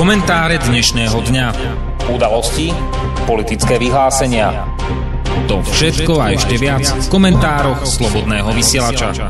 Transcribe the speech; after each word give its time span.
Komentáre 0.00 0.56
dnešného 0.56 1.12
dňa. 1.12 1.46
Udalosti, 2.08 2.72
politické 3.28 3.76
vyhlásenia. 3.76 4.64
To 5.44 5.60
všetko 5.60 6.16
a 6.16 6.32
ešte 6.32 6.56
viac 6.56 6.88
v 6.88 7.06
komentároch 7.12 7.84
Slobodného 7.84 8.48
vysielača. 8.56 9.28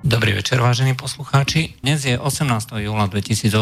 Dobrý 0.00 0.40
večer, 0.40 0.56
vážení 0.56 0.96
poslucháči. 0.96 1.76
Dnes 1.84 2.00
je 2.08 2.16
18. 2.16 2.80
júla 2.80 3.04
2018 3.04 3.60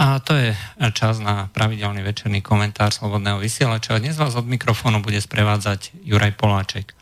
a 0.00 0.16
to 0.16 0.32
je 0.32 0.56
čas 0.96 1.20
na 1.20 1.52
pravidelný 1.52 2.00
večerný 2.00 2.40
komentár 2.40 2.96
Slobodného 2.96 3.44
vysielača. 3.44 4.00
Dnes 4.00 4.16
vás 4.16 4.32
od 4.32 4.48
mikrofónu 4.48 5.04
bude 5.04 5.20
sprevádzať 5.20 6.00
Juraj 6.00 6.32
Poláček. 6.40 6.96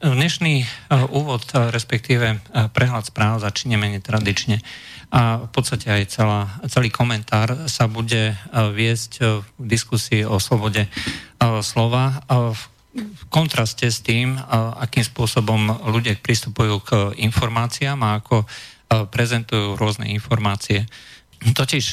Dnešný 0.00 0.64
e, 0.64 0.66
úvod, 1.12 1.44
e, 1.52 1.68
respektíve 1.68 2.26
e, 2.32 2.36
prehľad 2.72 3.12
správ 3.12 3.44
začneme 3.44 3.84
netradične 3.92 4.64
a 5.12 5.44
v 5.44 5.50
podstate 5.52 5.92
aj 5.92 6.02
celá, 6.08 6.48
celý 6.66 6.90
komentár 6.90 7.68
sa 7.70 7.86
bude 7.86 8.34
viesť 8.50 9.12
v 9.22 9.62
diskusii 9.62 10.26
o 10.26 10.42
slobode 10.42 10.90
slova 11.62 12.26
v 12.26 12.58
kontraste 13.30 13.86
s 13.86 14.02
tým, 14.02 14.34
akým 14.82 15.06
spôsobom 15.06 15.86
ľudia 15.94 16.18
pristupujú 16.18 16.74
k 16.82 16.90
informáciám 17.22 18.02
a 18.02 18.18
ako 18.18 18.50
prezentujú 19.14 19.78
rôzne 19.78 20.10
informácie. 20.10 20.90
Totiž, 21.54 21.84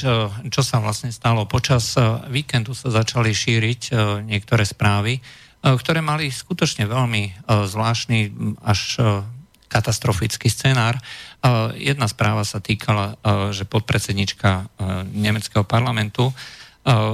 čo 0.50 0.62
sa 0.66 0.82
vlastne 0.82 1.14
stalo? 1.14 1.46
Počas 1.46 1.94
víkendu 2.34 2.74
sa 2.74 2.90
začali 2.90 3.30
šíriť 3.30 3.94
niektoré 4.26 4.66
správy, 4.66 5.22
ktoré 5.64 6.04
mali 6.04 6.28
skutočne 6.28 6.84
veľmi 6.84 7.22
e, 7.24 7.32
zvláštny 7.64 8.18
až 8.60 8.80
e, 9.00 9.02
katastrofický 9.72 10.46
scenár. 10.46 10.94
Jedna 11.74 12.06
správa 12.06 12.46
sa 12.46 12.62
týkala, 12.62 13.18
že 13.50 13.66
podpredsednička 13.66 14.70
nemeckého 15.10 15.66
parlamentu 15.66 16.30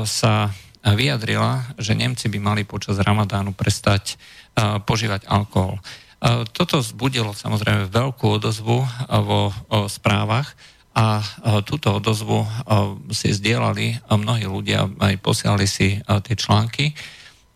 sa 0.04 0.52
vyjadrila, 0.84 1.72
že 1.80 1.96
Nemci 1.96 2.28
by 2.28 2.36
mali 2.36 2.62
počas 2.68 3.00
Ramadánu 3.00 3.56
prestať 3.56 4.20
požívať 4.84 5.24
alkohol. 5.24 5.80
Toto 6.52 6.84
zbudilo 6.84 7.32
samozrejme 7.32 7.88
veľkú 7.88 8.28
odozvu 8.28 8.84
vo 9.08 9.40
správach 9.88 10.52
a 10.92 11.24
túto 11.64 11.96
odozvu 11.96 12.44
si 13.08 13.32
zdieľali 13.32 14.04
mnohí 14.04 14.44
ľudia, 14.44 14.84
aj 15.00 15.16
posielali 15.24 15.64
si 15.64 15.96
tie 16.04 16.36
články. 16.36 16.92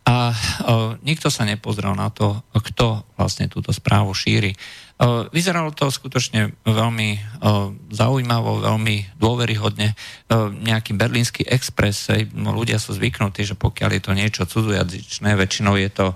A 0.05 0.17
o, 0.29 1.01
nikto 1.01 1.33
sa 1.33 1.49
nepozrel 1.49 1.97
na 1.97 2.13
to, 2.13 2.45
kto 2.53 3.09
vlastne 3.17 3.49
túto 3.49 3.73
správu 3.73 4.13
šíri. 4.13 4.53
O, 5.01 5.25
vyzeralo 5.33 5.73
to 5.73 5.89
skutočne 5.89 6.53
veľmi 6.69 7.09
o, 7.17 7.21
zaujímavo, 7.89 8.61
veľmi 8.61 9.17
dôveryhodne. 9.17 9.97
O, 10.29 10.53
nejaký 10.53 10.93
berlínsky 10.93 11.49
expres, 11.49 12.13
no, 12.37 12.53
ľudia 12.53 12.77
sú 12.77 12.93
zvyknutí, 12.93 13.49
že 13.49 13.57
pokiaľ 13.57 13.91
je 13.97 14.03
to 14.05 14.13
niečo 14.13 14.43
cudzojazyčné, 14.45 15.41
väčšinou 15.41 15.81
je 15.81 15.89
to 15.89 16.07
o, 16.13 16.15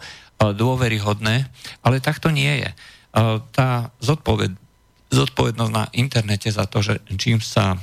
dôveryhodné, 0.52 1.48
ale 1.80 1.97
tak 2.05 2.20
to 2.20 2.28
nie 2.28 2.61
je. 2.61 2.70
O, 3.17 3.41
tá 3.41 3.89
zodpoved, 4.05 4.52
zodpovednosť 5.08 5.73
na 5.73 5.89
internete 5.97 6.52
za 6.52 6.69
to, 6.69 6.84
že 6.84 7.00
čím 7.17 7.41
sa 7.41 7.80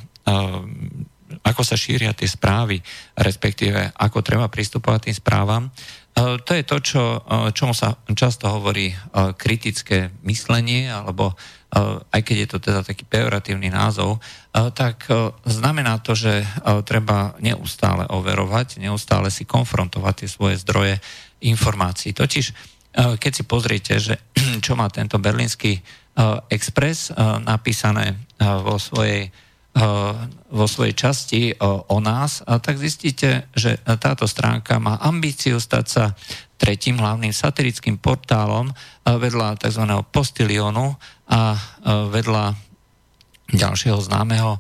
ako 1.42 1.62
sa 1.66 1.74
šíria 1.74 2.14
tie 2.14 2.30
správy, 2.30 2.78
respektíve 3.18 3.94
ako 3.98 4.22
treba 4.22 4.46
pristupovať 4.50 5.10
tým 5.10 5.16
správam. 5.18 5.64
E, 6.16 6.40
to 6.42 6.52
je 6.54 6.64
to, 6.64 6.78
čo, 6.80 7.04
e, 7.20 7.20
čomu 7.52 7.74
sa 7.74 7.98
často 8.14 8.48
hovorí 8.48 8.94
e, 8.94 8.96
kritické 9.34 10.14
myslenie, 10.24 10.90
alebo 10.90 11.34
aj 12.16 12.22
keď 12.24 12.38
je 12.40 12.50
to 12.56 12.58
teda 12.64 12.88
taký 12.88 13.04
pejoratívny 13.04 13.68
názov, 13.68 14.24
tak 14.80 15.12
znamená 15.44 16.00
to, 16.00 16.16
že 16.16 16.48
treba 16.88 17.36
neustále 17.44 18.08
overovať, 18.08 18.80
neustále 18.80 19.28
si 19.28 19.44
konfrontovať 19.44 20.24
tie 20.24 20.30
svoje 20.32 20.56
zdroje 20.64 21.04
informácií. 21.44 22.16
Totiž, 22.16 22.56
keď 22.96 23.32
si 23.36 23.44
pozriete, 23.44 24.00
že 24.00 24.16
čo 24.64 24.80
má 24.80 24.88
tento 24.88 25.20
berlínsky 25.20 25.84
Express 26.48 27.12
napísané 27.44 28.16
vo 28.40 28.80
svojej 28.80 29.36
vo 30.56 30.66
svojej 30.72 30.96
časti 30.96 31.52
o, 31.60 31.92
o 31.92 32.00
nás, 32.00 32.40
tak 32.48 32.80
zistíte, 32.80 33.52
že 33.52 33.76
táto 34.00 34.24
stránka 34.24 34.80
má 34.80 34.96
ambíciu 35.04 35.60
stať 35.60 35.86
sa 35.86 36.06
tretím 36.56 36.96
hlavným 36.96 37.36
satirickým 37.36 38.00
portálom 38.00 38.72
eh, 38.72 38.76
vedľa 39.20 39.60
tzv. 39.60 39.84
postilionu 40.10 40.96
a 41.28 41.42
eh, 41.52 41.60
vedľa 42.08 42.46
ďalšieho 43.52 44.00
známeho 44.02 44.58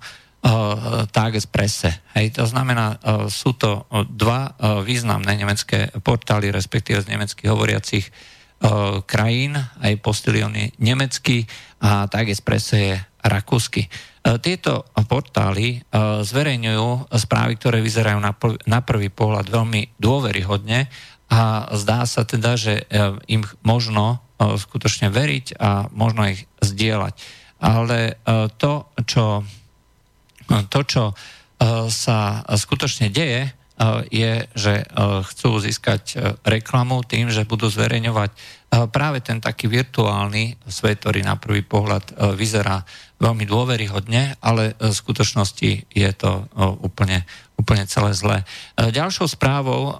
Tagespresse. 1.09 2.05
Hej, 2.13 2.37
to 2.37 2.45
znamená, 2.45 3.01
sú 3.33 3.57
to 3.57 3.89
dva 4.13 4.53
významné 4.85 5.41
nemecké 5.41 5.89
portály, 6.05 6.53
respektíve 6.53 7.01
z 7.01 7.09
nemeckých 7.09 7.49
hovoriacich 7.49 8.05
krajín, 9.09 9.57
aj 9.57 9.93
postiliony 10.05 10.69
nemecký 10.77 11.49
a 11.81 12.05
Tagespresse 12.05 12.77
je 12.77 12.95
rakúsky. 13.25 13.89
E, 14.25 14.41
tieto 14.41 14.89
portály 15.05 15.77
e, 15.77 15.79
zverejňujú 16.25 17.13
správy, 17.13 17.61
ktoré 17.61 17.77
vyzerajú 17.85 18.17
na 18.65 18.79
prvý 18.81 19.13
pohľad 19.13 19.53
veľmi 19.53 20.01
dôveryhodne 20.01 20.89
a 21.29 21.69
zdá 21.77 22.09
sa 22.09 22.25
teda, 22.25 22.57
že 22.57 22.73
e, 22.81 22.83
im 23.29 23.45
možno 23.61 24.25
skutočne 24.35 25.15
veriť 25.15 25.55
a 25.63 25.87
možno 25.95 26.27
ich 26.27 26.43
zdieľať. 26.59 27.15
Ale 27.63 28.19
to, 28.59 28.91
čo, 29.07 29.47
to, 30.67 30.79
čo 30.83 31.15
sa 31.87 32.43
skutočne 32.43 33.07
deje, 33.15 33.55
je, 34.11 34.33
že 34.51 34.83
chcú 35.31 35.63
získať 35.63 36.19
reklamu 36.43 37.07
tým, 37.07 37.31
že 37.31 37.47
budú 37.47 37.71
zverejňovať 37.71 38.35
práve 38.91 39.23
ten 39.23 39.39
taký 39.39 39.71
virtuálny 39.71 40.59
svet, 40.67 40.99
ktorý 40.99 41.23
na 41.23 41.39
prvý 41.39 41.63
pohľad 41.63 42.35
vyzerá 42.35 42.83
veľmi 43.15 43.47
dôveryhodne, 43.47 44.35
ale 44.43 44.75
v 44.75 44.91
skutočnosti 44.91 45.87
je 45.87 46.11
to 46.15 46.45
úplne, 46.83 47.23
úplne 47.55 47.87
celé 47.87 48.11
zlé. 48.11 48.37
E, 48.75 48.91
ďalšou 48.91 49.31
správou, 49.31 49.95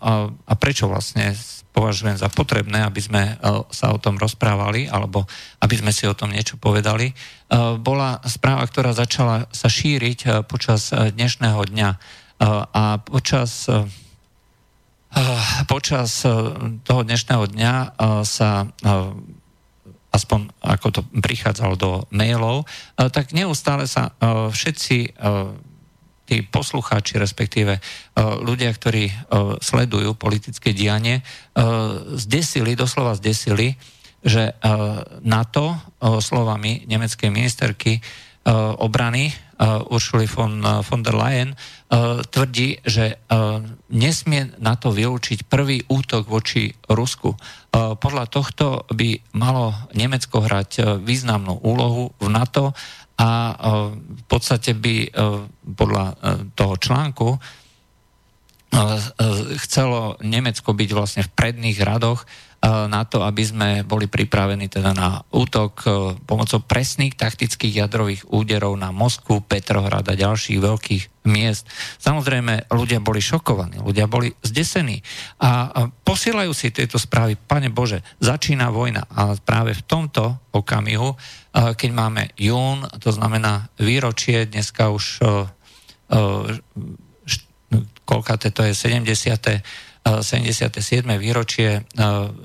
a 0.46 0.53
prečo 0.59 0.91
vlastne 0.91 1.31
považujem 1.72 2.19
za 2.19 2.28
potrebné, 2.28 2.84
aby 2.84 3.00
sme 3.00 3.24
e, 3.24 3.34
sa 3.72 3.96
o 3.96 4.00
tom 4.00 4.19
rozprávali, 4.19 4.91
alebo 4.91 5.24
aby 5.64 5.75
sme 5.80 5.91
si 5.96 6.03
o 6.08 6.16
tom 6.16 6.35
niečo 6.35 6.59
povedali, 6.59 7.12
e, 7.12 7.14
bola 7.80 8.19
správa, 8.28 8.68
ktorá 8.68 8.91
začala 8.91 9.47
sa 9.56 9.72
šíriť 9.72 10.47
počas 10.52 10.91
dnešného 10.91 11.62
dňa. 11.72 11.90
A 12.75 13.00
počas 13.00 13.64
počas 15.72 16.28
toho 16.84 17.02
dnešného 17.08 17.46
dňa 17.48 17.74
sa 18.28 18.68
aspoň 20.12 20.40
ako 20.64 20.88
to 20.92 21.02
prichádzalo 21.24 21.74
do 21.76 21.92
mailov, 22.12 22.64
tak 22.96 23.31
neustále 23.36 23.88
sa 23.88 24.16
všetci 24.52 24.98
tí 26.26 26.42
poslucháči, 26.42 27.22
respektíve 27.22 27.78
ľudia, 28.20 28.72
ktorí 28.74 29.12
sledujú 29.62 30.18
politické 30.18 30.74
dianie, 30.74 31.22
zdesili, 32.16 32.74
doslova 32.74 33.14
zdesili, 33.16 33.78
že 34.26 34.58
NATO 35.22 35.78
slovami 36.02 36.88
nemeckej 36.90 37.30
ministerky 37.30 38.02
obrany 38.78 39.34
Uršuli 39.90 40.30
von, 40.30 40.62
von 40.62 41.02
der 41.02 41.16
Leyen 41.16 41.50
tvrdí, 42.30 42.84
že 42.86 43.18
nesmie 43.90 44.52
na 44.60 44.76
to 44.76 44.92
vylúčiť 44.92 45.48
prvý 45.48 45.82
útok 45.88 46.28
voči 46.28 46.76
Rusku. 46.92 47.34
Podľa 47.74 48.26
tohto 48.28 48.84
by 48.92 49.24
malo 49.34 49.74
Nemecko 49.96 50.44
hrať 50.44 51.02
významnú 51.02 51.64
úlohu 51.64 52.12
v 52.20 52.28
NATO 52.30 52.76
a 53.16 53.56
v 53.96 54.24
podstate 54.28 54.76
by 54.76 55.09
podľa 55.64 56.06
toho 56.53 56.76
článku 56.76 57.28
chcelo 59.66 60.20
Nemecko 60.20 60.76
byť 60.76 60.90
vlastne 60.91 61.24
v 61.24 61.32
predných 61.32 61.80
radoch 61.80 62.28
na 62.66 63.06
to, 63.06 63.22
aby 63.22 63.44
sme 63.46 63.70
boli 63.85 64.09
pripravení 64.09 64.66
teda 64.66 64.91
na 64.96 65.22
útok 65.29 65.73
e, 65.85 65.88
pomocou 66.26 66.66
presných 66.66 67.14
taktických 67.14 67.85
jadrových 67.85 68.26
úderov 68.34 68.73
na 68.73 68.90
Moskvu, 68.90 69.46
Petrohrad 69.46 70.08
a 70.09 70.17
ďalších 70.17 70.58
veľkých 70.58 71.03
miest. 71.29 71.70
Samozrejme, 72.02 72.70
ľudia 72.73 72.97
boli 73.02 73.22
šokovaní, 73.22 73.82
ľudia 73.82 74.09
boli 74.09 74.34
zdesení. 74.41 75.06
A 75.41 75.90
posielajú 76.06 76.52
si 76.58 76.73
tieto 76.73 76.97
správy, 76.97 77.38
pane 77.38 77.70
Bože, 77.70 78.02
začína 78.17 78.73
vojna. 78.73 79.06
A 79.14 79.38
práve 79.38 79.78
v 79.78 79.85
tomto 79.85 80.50
okamihu, 80.50 81.14
e, 81.14 81.17
keď 81.78 81.90
máme 81.94 82.34
jún, 82.34 82.82
to 82.97 83.14
znamená 83.14 83.70
výročie, 83.78 84.50
dneska 84.50 84.90
už 84.90 85.22
e, 85.22 85.46
koľka 88.06 88.38
to 88.38 88.62
je 88.62 88.73
70 88.78 89.66
77. 90.05 90.69
výročie 91.17 91.81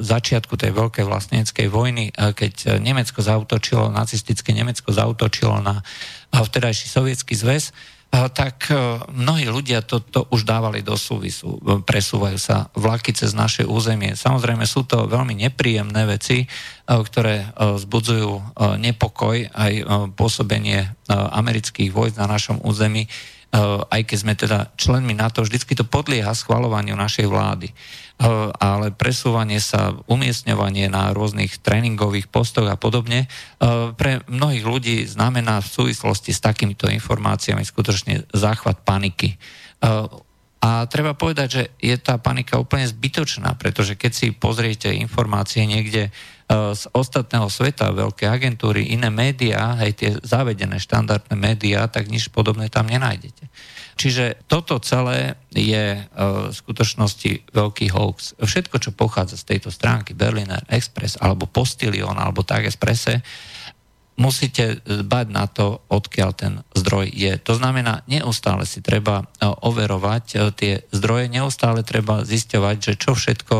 začiatku 0.00 0.56
tej 0.56 0.72
veľkej 0.72 1.04
vlastníckej 1.04 1.68
vojny, 1.68 2.08
keď 2.16 2.80
Nemecko 2.80 3.20
zautočilo, 3.20 3.92
nacistické 3.92 4.56
Nemecko 4.56 4.88
zautočilo 4.88 5.60
na 5.60 5.84
vtedajší 6.32 6.88
sovietský 6.88 7.36
zväz, 7.36 7.76
tak 8.10 8.66
mnohí 9.12 9.46
ľudia 9.46 9.86
to, 9.86 10.02
to 10.02 10.26
už 10.34 10.42
dávali 10.42 10.82
do 10.82 10.98
súvisu. 10.98 11.62
Presúvajú 11.86 12.38
sa 12.42 12.66
vlaky 12.74 13.14
cez 13.14 13.36
naše 13.36 13.62
územie. 13.62 14.18
Samozrejme 14.18 14.66
sú 14.66 14.82
to 14.82 15.06
veľmi 15.06 15.38
nepríjemné 15.38 16.10
veci, 16.10 16.50
ktoré 16.88 17.54
zbudzujú 17.54 18.58
nepokoj 18.82 19.36
aj 19.54 19.72
pôsobenie 20.18 20.90
amerických 21.12 21.94
vojsk 21.94 22.18
na 22.18 22.26
našom 22.26 22.58
území 22.66 23.06
Eh, 23.06 23.39
aj 23.91 24.00
keď 24.06 24.17
sme 24.19 24.35
teda 24.38 24.70
členmi 24.79 25.11
NATO, 25.11 25.43
vždycky 25.43 25.75
to 25.75 25.82
podlieha 25.82 26.31
schvalovaniu 26.38 26.94
našej 26.94 27.26
vlády. 27.26 27.75
Eh, 28.20 28.29
ale 28.61 28.93
presúvanie 28.93 29.64
sa, 29.64 29.97
umiestňovanie 30.05 30.93
na 30.93 31.08
rôznych 31.17 31.56
tréningových 31.64 32.29
postoch 32.29 32.69
a 32.69 32.76
podobne 32.76 33.25
eh, 33.25 33.97
pre 33.97 34.20
mnohých 34.29 34.64
ľudí 34.69 34.97
znamená 35.08 35.64
v 35.64 35.73
súvislosti 35.73 36.37
s 36.37 36.44
takýmito 36.44 36.85
informáciami 36.93 37.64
skutočne 37.64 38.29
záchvat 38.29 38.85
paniky. 38.85 39.41
A 40.61 40.85
treba 40.93 41.17
povedať, 41.17 41.49
že 41.49 41.62
je 41.81 41.96
tá 41.96 42.20
panika 42.20 42.61
úplne 42.61 42.85
zbytočná, 42.85 43.56
pretože 43.56 43.96
keď 43.96 44.12
si 44.12 44.26
pozriete 44.29 44.93
informácie 44.93 45.64
niekde 45.64 46.12
z 46.50 46.85
ostatného 46.91 47.47
sveta, 47.47 47.94
veľké 47.94 48.26
agentúry, 48.26 48.91
iné 48.91 49.06
médiá, 49.06 49.79
aj 49.79 49.91
tie 49.94 50.11
zavedené 50.19 50.82
štandardné 50.82 51.38
médiá, 51.38 51.87
tak 51.87 52.11
nič 52.11 52.26
podobné 52.35 52.67
tam 52.67 52.91
nenájdete. 52.91 53.47
Čiže 53.94 54.49
toto 54.50 54.82
celé 54.82 55.38
je 55.55 56.00
v 56.11 56.50
skutočnosti 56.50 57.55
veľký 57.55 57.93
hoax. 57.94 58.35
Všetko, 58.41 58.82
čo 58.82 58.97
pochádza 58.97 59.38
z 59.38 59.47
tejto 59.55 59.70
stránky 59.70 60.17
Berliner 60.17 60.64
Express 60.67 61.20
alebo 61.20 61.47
Postilion 61.47 62.17
alebo 62.19 62.43
tak 62.43 62.67
Expresse, 62.67 63.23
musíte 64.20 64.85
dbať 64.85 65.26
na 65.32 65.49
to, 65.49 65.81
odkiaľ 65.88 66.31
ten 66.37 66.53
zdroj 66.76 67.08
je. 67.08 67.41
To 67.49 67.56
znamená, 67.56 68.05
neustále 68.05 68.69
si 68.69 68.85
treba 68.85 69.25
e, 69.25 69.49
overovať 69.49 70.25
e, 70.29 70.37
tie 70.53 70.73
zdroje, 70.93 71.32
neustále 71.32 71.81
treba 71.81 72.20
zisťovať, 72.29 72.76
že 72.76 72.93
čo 73.00 73.17
všetko 73.17 73.56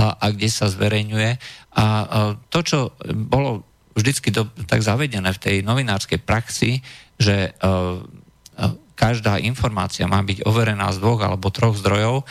a, 0.00 0.16
a 0.16 0.26
kde 0.32 0.48
sa 0.48 0.72
zverejňuje. 0.72 1.30
A, 1.36 1.36
a 1.76 1.86
to, 2.48 2.64
čo 2.64 2.78
bolo 3.12 3.68
vždycky 3.92 4.32
do, 4.32 4.48
tak 4.64 4.80
zavedené 4.80 5.28
v 5.36 5.42
tej 5.42 5.56
novinárskej 5.60 6.24
praxi, 6.24 6.80
že 7.20 7.52
a, 7.60 8.00
každá 8.96 9.40
informácia 9.40 10.08
má 10.08 10.20
byť 10.24 10.44
overená 10.48 10.92
z 10.92 11.00
dvoch 11.00 11.20
alebo 11.20 11.52
troch 11.52 11.76
zdrojov, 11.76 12.24
a, 12.24 12.26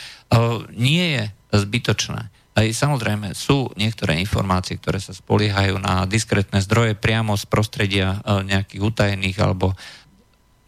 nie 0.74 1.14
je 1.14 1.24
zbytočné. 1.54 2.30
Aj 2.50 2.66
samozrejme 2.66 3.30
sú 3.38 3.70
niektoré 3.78 4.18
informácie, 4.18 4.74
ktoré 4.74 4.98
sa 4.98 5.14
spoliehajú 5.14 5.78
na 5.78 6.02
diskrétne 6.10 6.58
zdroje 6.58 6.98
priamo 6.98 7.38
z 7.38 7.46
prostredia 7.46 8.18
nejakých 8.26 8.82
utajených 8.82 9.38
alebo 9.38 9.78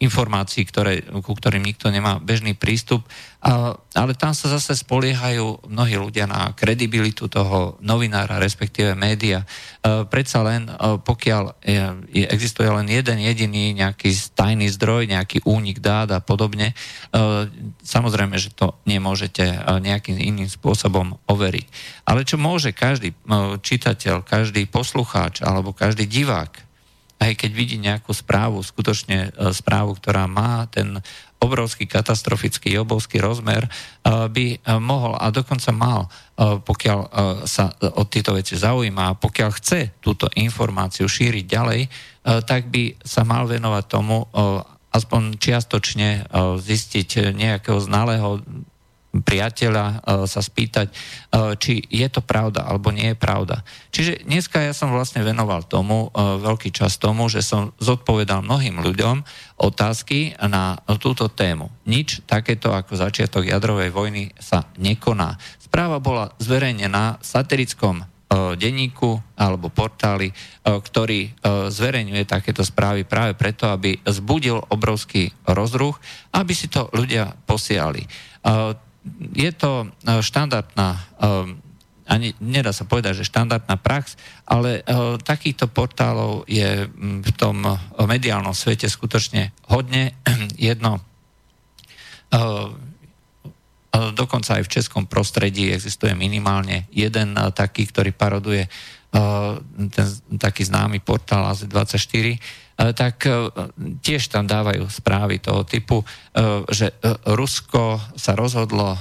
informácií, 0.03 0.67
ktoré, 0.67 0.99
ku 1.23 1.31
ktorým 1.31 1.63
nikto 1.63 1.87
nemá 1.87 2.19
bežný 2.19 2.51
prístup. 2.53 3.07
Ale 3.43 4.15
tam 4.15 4.31
sa 4.31 4.47
zase 4.47 4.75
spoliehajú 4.79 5.67
mnohí 5.67 5.99
ľudia 5.99 6.23
na 6.27 6.55
kredibilitu 6.55 7.27
toho 7.27 7.75
novinára, 7.83 8.39
respektíve 8.39 8.95
média. 8.95 9.43
E, 9.43 10.07
predsa 10.07 10.39
len, 10.47 10.71
e, 10.71 10.71
pokiaľ 11.03 11.59
je, 11.59 12.23
existuje 12.31 12.71
len 12.71 12.87
jeden 12.87 13.19
jediný 13.19 13.75
nejaký 13.83 14.15
tajný 14.31 14.71
zdroj, 14.71 15.11
nejaký 15.11 15.43
únik 15.43 15.83
dát 15.83 16.07
a 16.15 16.23
podobne, 16.23 16.71
e, 16.71 16.75
samozrejme, 17.83 18.39
že 18.39 18.55
to 18.55 18.79
nemôžete 18.87 19.43
e, 19.43 19.57
nejakým 19.59 20.15
iným 20.15 20.47
spôsobom 20.47 21.19
overiť. 21.27 21.67
Ale 22.07 22.23
čo 22.23 22.39
môže 22.39 22.71
každý 22.71 23.11
e, 23.11 23.15
čitateľ, 23.59 24.23
každý 24.23 24.71
poslucháč 24.71 25.43
alebo 25.43 25.75
každý 25.75 26.07
divák 26.07 26.62
aj 27.23 27.33
keď 27.39 27.51
vidí 27.55 27.77
nejakú 27.79 28.11
správu, 28.11 28.59
skutočne 28.59 29.31
e, 29.31 29.55
správu, 29.55 29.95
ktorá 29.95 30.27
má 30.27 30.67
ten 30.67 30.99
obrovský 31.39 31.87
katastrofický, 31.87 32.75
obrovský 32.79 33.23
rozmer, 33.23 33.67
e, 33.67 33.69
by 34.27 34.45
e, 34.51 34.57
mohol 34.83 35.15
a 35.15 35.31
dokonca 35.31 35.71
mal, 35.71 36.11
pokiaľ 36.33 36.99
sa 37.45 37.69
o 37.93 38.09
tieto 38.09 38.33
veci 38.33 38.57
zaujíma, 38.57 39.21
pokiaľ 39.21 39.49
chce 39.53 40.01
túto 40.01 40.25
informáciu 40.33 41.05
šíriť 41.05 41.45
ďalej, 41.45 41.81
tak 42.49 42.73
by 42.73 42.97
sa 43.05 43.21
mal 43.21 43.45
venovať 43.45 43.85
tomu 43.85 44.25
aspoň 44.89 45.37
čiastočne 45.37 46.25
zistiť 46.57 47.37
nejakého 47.37 47.77
znalého 47.77 48.41
priateľa 49.13 49.85
e, 49.85 49.95
sa 50.25 50.41
spýtať, 50.41 50.89
e, 50.89 50.93
či 51.61 51.85
je 51.85 52.07
to 52.09 52.25
pravda 52.25 52.65
alebo 52.65 52.89
nie 52.89 53.13
je 53.13 53.17
pravda. 53.17 53.61
Čiže 53.93 54.25
dneska 54.25 54.57
ja 54.65 54.73
som 54.73 54.89
vlastne 54.89 55.21
venoval 55.21 55.69
tomu, 55.69 56.09
e, 56.09 56.41
veľký 56.41 56.73
čas 56.73 56.97
tomu, 56.97 57.29
že 57.29 57.45
som 57.45 57.77
zodpovedal 57.77 58.41
mnohým 58.41 58.81
ľuďom 58.81 59.21
otázky 59.61 60.33
na 60.41 60.81
túto 60.97 61.29
tému. 61.29 61.69
Nič 61.85 62.25
takéto 62.25 62.73
ako 62.73 62.97
začiatok 62.97 63.45
jadrovej 63.45 63.93
vojny 63.93 64.33
sa 64.41 64.65
nekoná. 64.81 65.37
Správa 65.61 66.01
bola 66.01 66.33
zverejnená 66.41 67.21
v 67.21 67.25
satirickom 67.25 67.97
denníku 68.33 69.21
alebo 69.37 69.69
portáli, 69.69 70.33
ktorý 70.65 71.37
zverejňuje 71.69 72.25
takéto 72.25 72.65
správy 72.65 73.05
práve 73.05 73.37
preto, 73.37 73.69
aby 73.69 73.93
zbudil 74.09 74.57
obrovský 74.73 75.29
rozruch, 75.45 76.01
aby 76.33 76.53
si 76.57 76.65
to 76.65 76.89
ľudia 76.97 77.29
posiali 77.45 78.01
je 79.35 79.51
to 79.51 79.71
e, 79.83 80.19
štandardná, 80.23 80.89
e, 80.95 81.01
ani 82.07 82.35
nedá 82.39 82.71
sa 82.75 82.87
povedať, 82.87 83.23
že 83.23 83.29
štandardná 83.29 83.75
prax, 83.79 84.15
ale 84.47 84.79
e, 84.79 84.81
takýchto 85.19 85.71
portálov 85.71 86.47
je 86.47 86.87
v 86.99 87.31
tom 87.35 87.63
mediálnom 87.99 88.55
svete 88.55 88.87
skutočne 88.87 89.51
hodne. 89.71 90.15
Jedno 90.57 91.03
dokonca 93.93 94.57
aj 94.57 94.65
v 94.65 94.73
českom 94.73 95.05
prostredí 95.05 95.69
existuje 95.69 96.17
minimálne 96.17 96.89
jeden 96.89 97.37
taký, 97.53 97.85
ktorý 97.85 98.09
paroduje 98.09 98.65
ten 99.93 100.07
taký 100.41 100.65
známy 100.65 100.97
portál 101.05 101.45
AZ24, 101.53 102.25
E, 102.33 102.62
tak 102.77 103.29
e, 103.29 103.31
tiež 104.01 104.33
tam 104.33 104.49
dávajú 104.49 104.89
správy 104.89 105.37
toho 105.37 105.61
typu, 105.63 106.01
e, 106.01 106.05
že 106.73 106.93
Rusko 107.29 108.01
sa 108.17 108.33
rozhodlo 108.33 108.97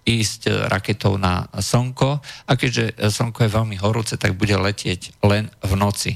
ísť 0.00 0.66
raketou 0.66 1.20
na 1.20 1.46
Slnko 1.54 2.10
a 2.20 2.52
keďže 2.58 2.98
Slnko 2.98 3.46
je 3.46 3.56
veľmi 3.56 3.76
horúce, 3.78 4.18
tak 4.18 4.34
bude 4.34 4.56
letieť 4.58 5.22
len 5.22 5.46
v 5.62 5.72
noci. 5.78 6.12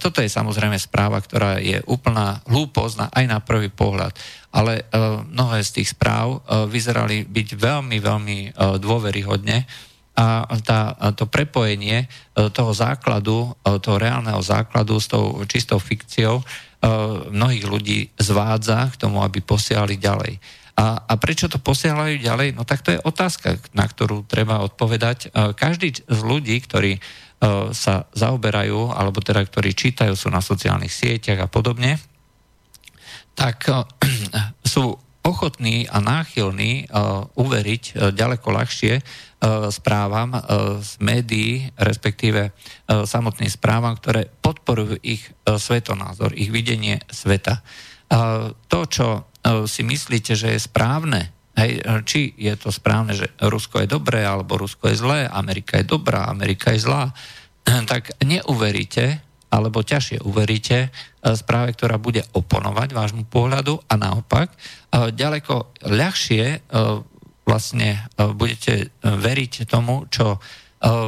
Toto 0.00 0.24
je 0.24 0.30
samozrejme 0.32 0.74
správa, 0.80 1.20
ktorá 1.20 1.60
je 1.60 1.78
úplná 1.86 2.40
hlúposť 2.48 3.12
aj 3.14 3.24
na 3.28 3.38
prvý 3.38 3.68
pohľad, 3.68 4.10
ale 4.50 4.88
mnohé 5.28 5.60
z 5.62 5.82
tých 5.82 5.92
správ 5.94 6.42
vyzerali 6.66 7.22
byť 7.28 7.48
veľmi, 7.54 7.96
veľmi 8.00 8.38
dôveryhodne 8.80 9.68
a 10.18 10.54
tá, 10.58 10.98
to 11.14 11.30
prepojenie 11.30 12.02
e, 12.02 12.06
toho 12.50 12.74
základu, 12.74 13.54
e, 13.62 13.78
toho 13.78 14.02
reálneho 14.02 14.42
základu 14.42 14.98
s 14.98 15.06
tou 15.06 15.38
čistou 15.46 15.78
fikciou 15.78 16.42
e, 16.42 16.44
mnohých 17.30 17.64
ľudí 17.70 17.98
zvádza 18.18 18.90
k 18.90 18.98
tomu, 18.98 19.22
aby 19.22 19.38
posielali 19.38 19.94
ďalej. 19.94 20.42
A, 20.74 21.06
a 21.06 21.14
prečo 21.14 21.46
to 21.46 21.62
posielajú 21.62 22.18
ďalej? 22.18 22.58
No 22.58 22.66
tak 22.66 22.82
to 22.82 22.98
je 22.98 23.02
otázka, 23.02 23.62
na 23.74 23.86
ktorú 23.86 24.26
treba 24.26 24.62
odpovedať. 24.62 25.34
Každý 25.58 26.06
z 26.06 26.20
ľudí, 26.22 26.54
ktorí 26.62 27.02
sa 27.74 28.06
zaoberajú, 28.14 28.94
alebo 28.94 29.18
teda 29.18 29.42
ktorí 29.42 29.74
čítajú, 29.74 30.14
sú 30.14 30.30
na 30.30 30.38
sociálnych 30.38 30.94
sieťach 30.94 31.42
a 31.42 31.50
podobne, 31.50 31.98
tak 33.34 33.66
sú 34.62 34.94
ochotní 35.38 35.86
a 35.86 36.02
náchylní 36.02 36.90
uveriť 37.38 38.10
ďaleko 38.10 38.48
ľahšie 38.50 38.98
E, 39.38 39.70
správam 39.70 40.34
e, 40.34 40.40
z 40.82 40.98
médií, 40.98 41.70
respektíve 41.78 42.50
e, 42.50 42.52
samotným 43.06 43.46
správam, 43.46 43.94
ktoré 43.94 44.26
podporujú 44.42 44.98
ich 44.98 45.30
svetonázor, 45.46 46.34
ich 46.34 46.50
videnie 46.50 46.98
sveta. 47.06 47.62
To, 48.72 48.80
čo 48.88 49.28
si 49.68 49.84
myslíte, 49.84 50.32
že 50.32 50.56
je 50.56 50.60
správne, 50.60 51.28
hej, 51.60 51.84
či 52.08 52.32
je 52.40 52.56
to 52.56 52.72
správne, 52.72 53.12
že 53.12 53.28
Rusko 53.36 53.84
je 53.84 53.88
dobré, 53.88 54.24
alebo 54.24 54.56
Rusko 54.56 54.88
je 54.88 54.96
zlé, 54.96 55.20
Amerika 55.28 55.76
je 55.76 55.84
dobrá, 55.84 56.24
Amerika 56.24 56.72
je 56.72 56.88
zlá, 56.88 57.12
tak 57.92 58.16
neuveríte, 58.24 59.20
alebo 59.48 59.80
ťažšie 59.80 60.28
uveríte 60.28 60.92
správe, 61.24 61.72
ktorá 61.72 61.96
bude 61.96 62.20
oponovať 62.36 62.92
vášmu 62.92 63.24
pohľadu 63.32 63.80
a 63.88 63.94
naopak 63.96 64.52
ďaleko 64.92 65.72
ľahšie 65.88 66.68
vlastne 67.48 67.96
e, 67.96 68.28
budete 68.36 68.74
e, 68.76 68.86
veriť 69.00 69.64
tomu, 69.64 70.04
čo 70.12 70.36
e, 70.36 70.38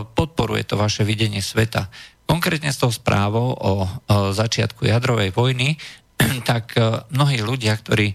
podporuje 0.08 0.64
to 0.64 0.80
vaše 0.80 1.04
videnie 1.04 1.44
sveta. 1.44 1.92
Konkrétne 2.24 2.72
s 2.72 2.80
tou 2.80 2.88
správou 2.88 3.58
o 3.58 3.72
začiatku 4.08 4.86
jadrovej 4.86 5.34
vojny 5.34 5.74
tak 6.50 6.78
mnohí 7.10 7.42
ľudia, 7.42 7.74
ktorí 7.74 8.14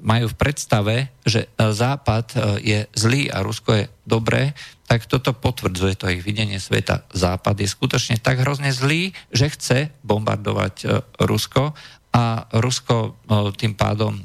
majú 0.00 0.26
v 0.32 0.38
predstave, 0.40 1.12
že 1.20 1.52
Západ 1.60 2.58
je 2.64 2.88
zlý 2.96 3.28
a 3.28 3.44
Rusko 3.44 3.70
je 3.76 3.84
dobré, 4.08 4.56
tak 4.88 5.04
toto 5.04 5.36
potvrdzuje 5.36 5.94
to 6.00 6.08
ich 6.08 6.24
videnie 6.24 6.56
sveta. 6.56 7.04
Západ 7.12 7.60
je 7.60 7.68
skutočne 7.68 8.16
tak 8.20 8.40
hrozne 8.40 8.72
zlý, 8.72 9.12
že 9.28 9.52
chce 9.52 9.78
bombardovať 10.00 11.04
Rusko 11.20 11.76
a 12.16 12.24
Rusko 12.56 13.20
tým 13.60 13.76
pádom 13.76 14.16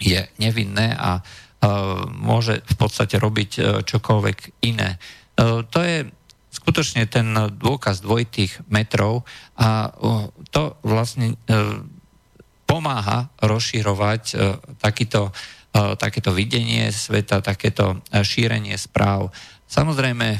je 0.00 0.24
nevinné 0.40 0.96
a 0.96 1.20
môže 2.16 2.64
v 2.64 2.76
podstate 2.80 3.20
robiť 3.20 3.84
čokoľvek 3.84 4.64
iné. 4.64 4.96
To 5.68 5.78
je 5.84 6.08
skutočne 6.48 7.04
ten 7.04 7.36
dôkaz 7.60 8.00
dvojitých 8.00 8.64
metrov 8.72 9.28
a 9.60 9.92
to 10.48 10.80
vlastne 10.80 11.36
pomáha 12.70 13.26
rozširovať 13.42 14.22
takýto, 14.78 15.34
takéto 15.74 16.30
videnie 16.30 16.86
sveta, 16.94 17.42
takéto 17.42 17.98
šírenie 18.14 18.78
správ. 18.78 19.34
Samozrejme, 19.66 20.38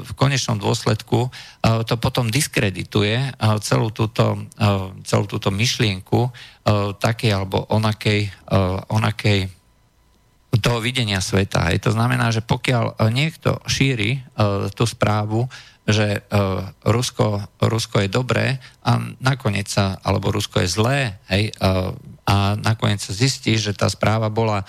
v 0.00 0.12
konečnom 0.16 0.56
dôsledku 0.56 1.28
to 1.60 1.94
potom 2.00 2.32
diskredituje 2.32 3.36
celú 3.60 3.92
túto, 3.92 4.48
celú 5.04 5.26
túto 5.28 5.52
myšlienku 5.52 6.30
takej 6.96 7.30
alebo 7.36 7.68
onakej, 7.68 8.32
onakej 8.88 9.50
toho 10.58 10.78
videnia 10.80 11.20
sveta. 11.20 11.68
Hej. 11.68 11.84
To 11.84 11.92
znamená, 11.92 12.32
že 12.32 12.40
pokiaľ 12.40 13.02
niekto 13.12 13.60
šíri 13.68 14.24
tú 14.72 14.84
správu, 14.88 15.44
že 15.88 16.20
Rusko, 16.84 17.48
Rusko 17.64 18.04
je 18.04 18.12
dobré 18.12 18.60
a 18.84 19.00
nakoniec 19.24 19.72
sa, 19.72 19.96
alebo 20.04 20.28
Rusko 20.28 20.60
je 20.60 20.68
zlé, 20.68 20.98
hej, 21.32 21.48
a 22.28 22.36
nakoniec 22.60 23.00
sa 23.00 23.16
zistí, 23.16 23.56
že 23.56 23.72
tá 23.72 23.88
správa 23.88 24.28
bola 24.28 24.68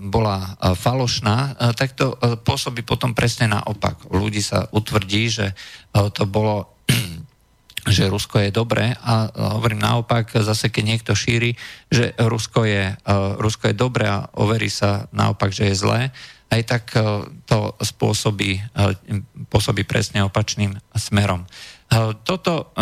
bola 0.00 0.56
falošná, 0.56 1.52
tak 1.76 1.92
to 1.92 2.16
pôsobí 2.40 2.80
potom 2.80 3.12
presne 3.12 3.52
naopak. 3.52 4.08
Ľudí 4.08 4.40
sa 4.40 4.64
utvrdí, 4.72 5.28
že 5.28 5.52
to 5.92 6.24
bolo 6.24 6.72
že 7.92 8.08
Rusko 8.08 8.48
je 8.48 8.54
dobré 8.54 8.96
a 8.96 9.28
hovorím 9.58 9.84
naopak, 9.84 10.32
zase 10.40 10.72
keď 10.72 10.84
niekto 10.86 11.12
šíri, 11.12 11.52
že 11.92 12.16
Rusko 12.16 12.64
je, 12.64 12.96
Rusko 13.36 13.74
je 13.74 13.76
dobré 13.76 14.08
a 14.08 14.24
overí 14.40 14.72
sa 14.72 15.10
naopak, 15.12 15.52
že 15.52 15.68
je 15.68 15.76
zlé, 15.76 16.00
aj 16.52 16.62
tak 16.68 16.84
to 17.48 17.58
spôsobí, 17.80 18.60
pôsobí 19.48 19.88
presne 19.88 20.20
opačným 20.20 20.76
smerom. 20.92 21.48
Toto 22.28 22.72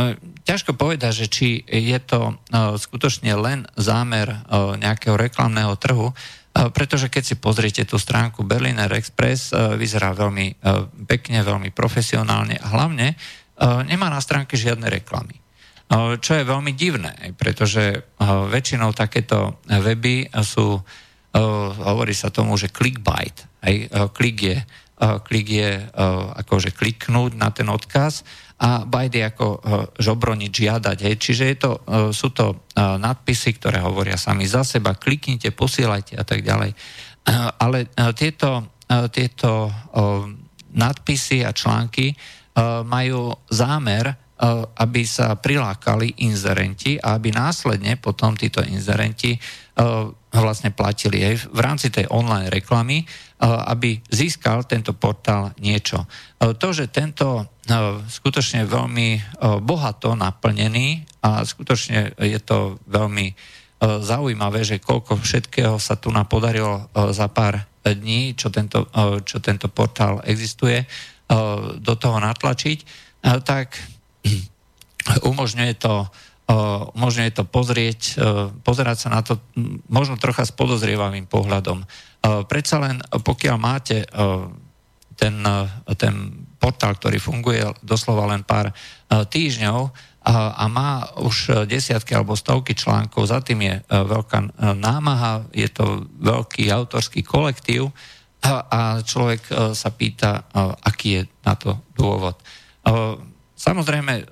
ťažko 0.42 0.74
povedať, 0.74 1.12
že 1.22 1.26
či 1.30 1.48
je 1.66 1.98
to 2.02 2.34
skutočne 2.78 3.30
len 3.38 3.66
zámer 3.78 4.42
nejakého 4.78 5.14
reklamného 5.14 5.78
trhu, 5.78 6.10
pretože 6.50 7.06
keď 7.06 7.22
si 7.22 7.34
pozriete 7.38 7.82
tú 7.86 7.94
stránku 7.94 8.42
Berliner 8.42 8.90
Express, 8.90 9.54
vyzerá 9.54 10.14
veľmi 10.14 10.58
pekne, 11.06 11.46
veľmi 11.46 11.70
profesionálne 11.70 12.58
a 12.58 12.66
hlavne 12.74 13.14
nemá 13.86 14.10
na 14.10 14.18
stránke 14.18 14.58
žiadne 14.58 14.90
reklamy. 14.90 15.38
Čo 16.22 16.32
je 16.38 16.46
veľmi 16.46 16.70
divné, 16.78 17.34
pretože 17.34 18.14
väčšinou 18.22 18.94
takéto 18.94 19.58
weby 19.66 20.30
sú, 20.46 20.78
hovorí 21.82 22.14
sa 22.14 22.30
tomu, 22.30 22.54
že 22.54 22.70
clickbait. 22.70 23.49
Klik 24.16 24.38
je, 24.40 24.56
klik 25.24 25.48
je 25.48 25.70
akože 26.40 26.72
kliknúť 26.76 27.36
na 27.36 27.52
ten 27.52 27.68
odkaz 27.68 28.24
a 28.60 28.84
bajdy 28.84 29.24
ako 29.24 29.46
žobroniť, 29.96 30.52
žiadať. 30.52 30.98
Hej. 31.08 31.16
Čiže 31.16 31.44
je 31.48 31.56
to, 31.56 31.72
sú 32.12 32.28
to 32.36 32.68
nadpisy, 32.76 33.56
ktoré 33.56 33.80
hovoria 33.80 34.20
sami 34.20 34.44
za 34.44 34.64
seba, 34.64 34.92
kliknite, 34.96 35.48
posielajte 35.52 36.20
a 36.20 36.24
tak 36.28 36.44
ďalej. 36.44 36.76
Ale 37.56 37.88
tieto, 38.12 38.76
tieto 39.12 39.72
nadpisy 40.76 41.44
a 41.44 41.56
články 41.56 42.12
majú 42.84 43.32
zámer, 43.48 44.12
aby 44.76 45.02
sa 45.04 45.36
prilákali 45.36 46.24
inzerenti 46.24 46.96
a 46.96 47.20
aby 47.20 47.32
následne 47.32 48.00
potom 48.00 48.36
títo 48.36 48.64
inzerenti 48.64 49.36
vlastne 50.30 50.70
platili 50.70 51.26
aj 51.26 51.50
v 51.50 51.58
rámci 51.58 51.90
tej 51.90 52.06
online 52.06 52.46
reklamy, 52.54 53.02
aby 53.42 53.98
získal 54.06 54.62
tento 54.62 54.94
portál 54.94 55.50
niečo. 55.58 56.06
To, 56.38 56.68
že 56.70 56.86
tento 56.94 57.50
skutočne 58.06 58.62
veľmi 58.62 59.38
bohato 59.62 60.14
naplnený 60.14 61.02
a 61.26 61.42
skutočne 61.42 62.14
je 62.14 62.40
to 62.46 62.78
veľmi 62.86 63.34
zaujímavé, 63.82 64.62
že 64.62 64.78
koľko 64.78 65.18
všetkého 65.18 65.80
sa 65.82 65.98
tu 65.98 66.14
nám 66.14 66.30
podarilo 66.30 66.86
za 67.10 67.26
pár 67.26 67.66
dní, 67.80 68.36
čo 68.38 68.52
tento, 68.52 68.86
čo 69.24 69.42
tento 69.42 69.66
portál 69.72 70.22
existuje, 70.28 70.84
do 71.80 71.94
toho 71.98 72.18
natlačiť, 72.20 72.78
tak 73.42 73.78
umožňuje 75.30 75.74
to 75.80 76.06
umožňuje 76.50 77.30
to 77.30 77.46
pozrieť, 77.46 78.18
pozerať 78.66 79.06
sa 79.06 79.08
na 79.14 79.22
to 79.22 79.38
možno 79.86 80.18
trocha 80.18 80.42
s 80.42 80.50
podozrievavým 80.50 81.30
pohľadom. 81.30 81.86
Predsa 82.50 82.76
len, 82.82 82.98
pokiaľ 83.06 83.56
máte 83.56 84.02
ten, 85.14 85.34
ten 85.94 86.14
portál, 86.58 86.98
ktorý 86.98 87.22
funguje 87.22 87.62
doslova 87.86 88.26
len 88.34 88.42
pár 88.42 88.74
týždňov 89.06 89.80
a, 90.26 90.66
má 90.66 91.06
už 91.22 91.64
desiatky 91.70 92.18
alebo 92.18 92.34
stovky 92.34 92.74
článkov, 92.74 93.30
za 93.30 93.38
tým 93.40 93.64
je 93.64 93.74
veľká 93.88 94.58
námaha, 94.74 95.46
je 95.54 95.70
to 95.70 96.04
veľký 96.18 96.66
autorský 96.68 97.22
kolektív 97.22 97.94
a 98.42 99.04
človek 99.06 99.72
sa 99.76 99.90
pýta, 99.94 100.50
aký 100.82 101.08
je 101.14 101.22
na 101.46 101.54
to 101.54 101.78
dôvod. 101.94 102.34
Samozrejme, 103.54 104.24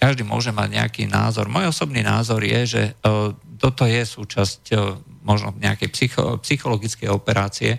každý 0.00 0.24
môže 0.24 0.48
mať 0.48 0.80
nejaký 0.80 1.04
názor. 1.04 1.52
Môj 1.52 1.68
osobný 1.68 2.00
názor 2.00 2.40
je, 2.40 2.60
že 2.64 2.82
toto 3.60 3.84
je 3.84 4.00
súčasť 4.00 4.72
možno 5.20 5.52
nejakej 5.60 5.88
psycho, 5.92 6.40
psychologickej 6.40 7.12
operácie, 7.12 7.76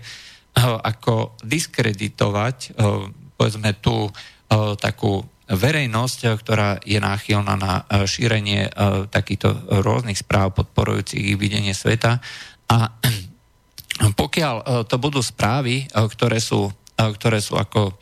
ako 0.85 1.33
diskreditovať 1.41 2.77
povedzme 3.41 3.73
tú 3.81 4.05
e, 4.05 4.11
takú 4.77 5.25
verejnosť, 5.49 6.19
e, 6.21 6.27
ktorá 6.37 6.69
je 6.85 7.01
náchylná 7.01 7.57
na 7.57 7.73
e, 7.89 8.05
šírenie 8.05 8.69
takýchto 9.09 9.81
rôznych 9.81 10.21
správ 10.21 10.53
podporujúcich 10.53 11.33
ich 11.33 11.37
videnie 11.41 11.73
sveta. 11.73 12.21
A 12.69 12.77
pokiaľ 14.21 14.85
to 14.85 14.95
budú 15.01 15.19
správy, 15.25 15.89
ktoré 15.89 16.37
sú, 16.37 16.69
ktoré 16.95 17.37
sú 17.43 17.59
ako 17.59 17.97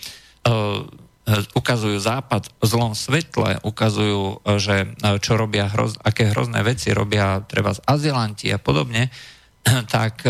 ukazujú 1.53 1.97
západ 2.01 2.49
v 2.57 2.63
zlom 2.65 2.93
svetle, 2.97 3.61
ukazujú, 3.61 4.41
že 4.57 4.93
čo 5.21 5.37
robia, 5.37 5.69
hroz, 5.69 6.01
aké 6.01 6.31
hrozné 6.33 6.63
veci 6.65 6.89
robia 6.95 7.43
treba 7.45 7.75
z 7.75 7.83
azilanti 7.85 8.49
a 8.49 8.57
podobne, 8.57 9.13
tak 9.93 10.25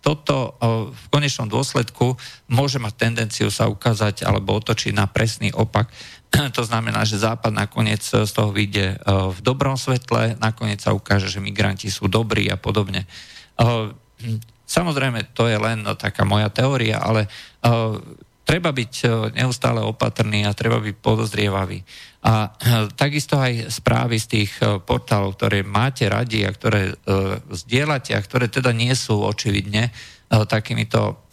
toto 0.00 0.56
v 0.90 1.04
konečnom 1.12 1.44
dôsledku 1.44 2.16
môže 2.48 2.80
mať 2.80 2.94
tendenciu 2.96 3.52
sa 3.52 3.68
ukázať 3.68 4.24
alebo 4.24 4.56
otočiť 4.56 4.96
na 4.96 5.04
presný 5.04 5.52
opak. 5.52 5.92
To 6.56 6.62
znamená, 6.62 7.02
že 7.04 7.20
Západ 7.20 7.52
nakoniec 7.52 8.00
z 8.00 8.30
toho 8.30 8.54
vyjde 8.54 9.02
v 9.06 9.38
dobrom 9.42 9.74
svetle, 9.74 10.38
nakoniec 10.38 10.80
sa 10.80 10.94
ukáže, 10.94 11.28
že 11.28 11.42
migranti 11.42 11.90
sú 11.90 12.06
dobrí 12.08 12.48
a 12.48 12.56
podobne. 12.56 13.04
Samozrejme, 14.70 15.34
to 15.34 15.50
je 15.50 15.58
len 15.58 15.82
taká 15.98 16.22
moja 16.22 16.46
teória, 16.48 17.02
ale 17.02 17.26
treba 18.50 18.74
byť 18.74 18.94
neustále 19.38 19.78
opatrný 19.78 20.42
a 20.42 20.58
treba 20.58 20.82
byť 20.82 20.96
podozrievavý. 20.98 21.86
A 22.26 22.52
takisto 22.98 23.38
aj 23.38 23.72
správy 23.72 24.20
z 24.20 24.26
tých 24.26 24.52
e, 24.60 24.76
portálov, 24.82 25.40
ktoré 25.40 25.64
máte 25.64 26.04
radi 26.04 26.44
a 26.44 26.52
ktoré 26.52 26.92
e, 26.92 26.94
zdieľate 27.48 28.12
a 28.12 28.20
ktoré 28.20 28.52
teda 28.52 28.76
nie 28.76 28.92
sú 28.92 29.24
očividne 29.24 29.88
e, 29.88 29.92
takýmito 30.44 31.30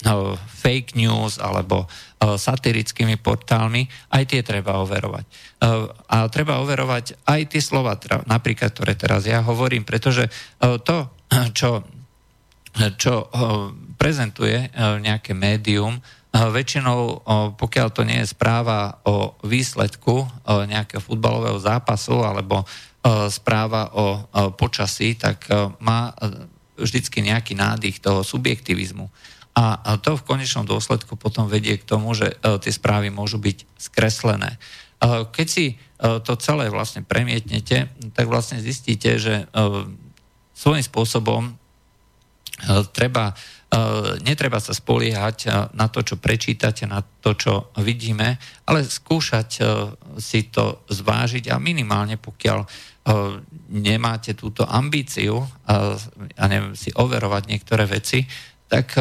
fake 0.62 0.96
news 0.96 1.42
alebo 1.42 1.90
satirickými 2.18 3.18
portálmi, 3.20 3.86
aj 4.14 4.24
tie 4.30 4.42
treba 4.42 4.78
overovať. 4.82 5.26
A 6.06 6.26
treba 6.26 6.58
overovať 6.58 7.14
aj 7.26 7.40
tie 7.50 7.62
slova, 7.62 7.94
napríklad, 8.26 8.74
ktoré 8.74 8.98
teraz 8.98 9.22
ja 9.22 9.38
hovorím, 9.38 9.86
pretože 9.86 10.26
to, 10.58 11.14
čo, 11.58 11.86
čo 12.98 13.14
prezentuje 13.94 14.66
nejaké 14.74 15.30
médium, 15.30 16.02
väčšinou, 16.38 17.26
pokiaľ 17.58 17.88
to 17.90 18.06
nie 18.06 18.22
je 18.22 18.30
správa 18.30 19.02
o 19.02 19.34
výsledku 19.42 20.22
nejakého 20.46 21.02
futbalového 21.02 21.58
zápasu 21.58 22.22
alebo 22.22 22.62
správa 23.32 23.90
o 23.98 24.22
počasí, 24.54 25.18
tak 25.18 25.50
má 25.82 26.14
vždycky 26.78 27.24
nejaký 27.26 27.58
nádych 27.58 27.98
toho 27.98 28.22
subjektivizmu. 28.22 29.10
A 29.58 29.98
to 29.98 30.14
v 30.14 30.22
konečnom 30.22 30.62
dôsledku 30.62 31.18
potom 31.18 31.50
vedie 31.50 31.74
k 31.74 31.88
tomu, 31.88 32.14
že 32.14 32.38
tie 32.62 32.70
správy 32.70 33.10
môžu 33.10 33.42
byť 33.42 33.66
skreslené. 33.74 34.54
Keď 35.34 35.46
si 35.50 35.74
to 35.98 36.38
celé 36.38 36.70
vlastne 36.70 37.02
premietnete, 37.02 37.90
tak 38.14 38.30
vlastne 38.30 38.62
zistíte, 38.62 39.18
že 39.18 39.50
svojím 40.54 40.84
spôsobom 40.86 41.42
treba, 42.94 43.34
netreba 44.24 44.56
sa 44.64 44.72
spoliehať 44.72 45.70
na 45.76 45.86
to, 45.92 46.00
čo 46.00 46.16
prečítate, 46.16 46.88
na 46.88 47.04
to, 47.04 47.36
čo 47.36 47.52
vidíme, 47.84 48.40
ale 48.64 48.80
skúšať 48.80 49.50
si 50.16 50.48
to 50.48 50.88
zvážiť 50.88 51.52
a 51.52 51.60
minimálne 51.60 52.16
pokiaľ 52.16 52.64
nemáte 53.68 54.32
túto 54.32 54.64
ambíciu 54.64 55.44
a 55.68 56.44
neviem, 56.48 56.72
si 56.76 56.88
overovať 56.96 57.42
niektoré 57.48 57.84
veci, 57.84 58.24
tak 58.68 58.96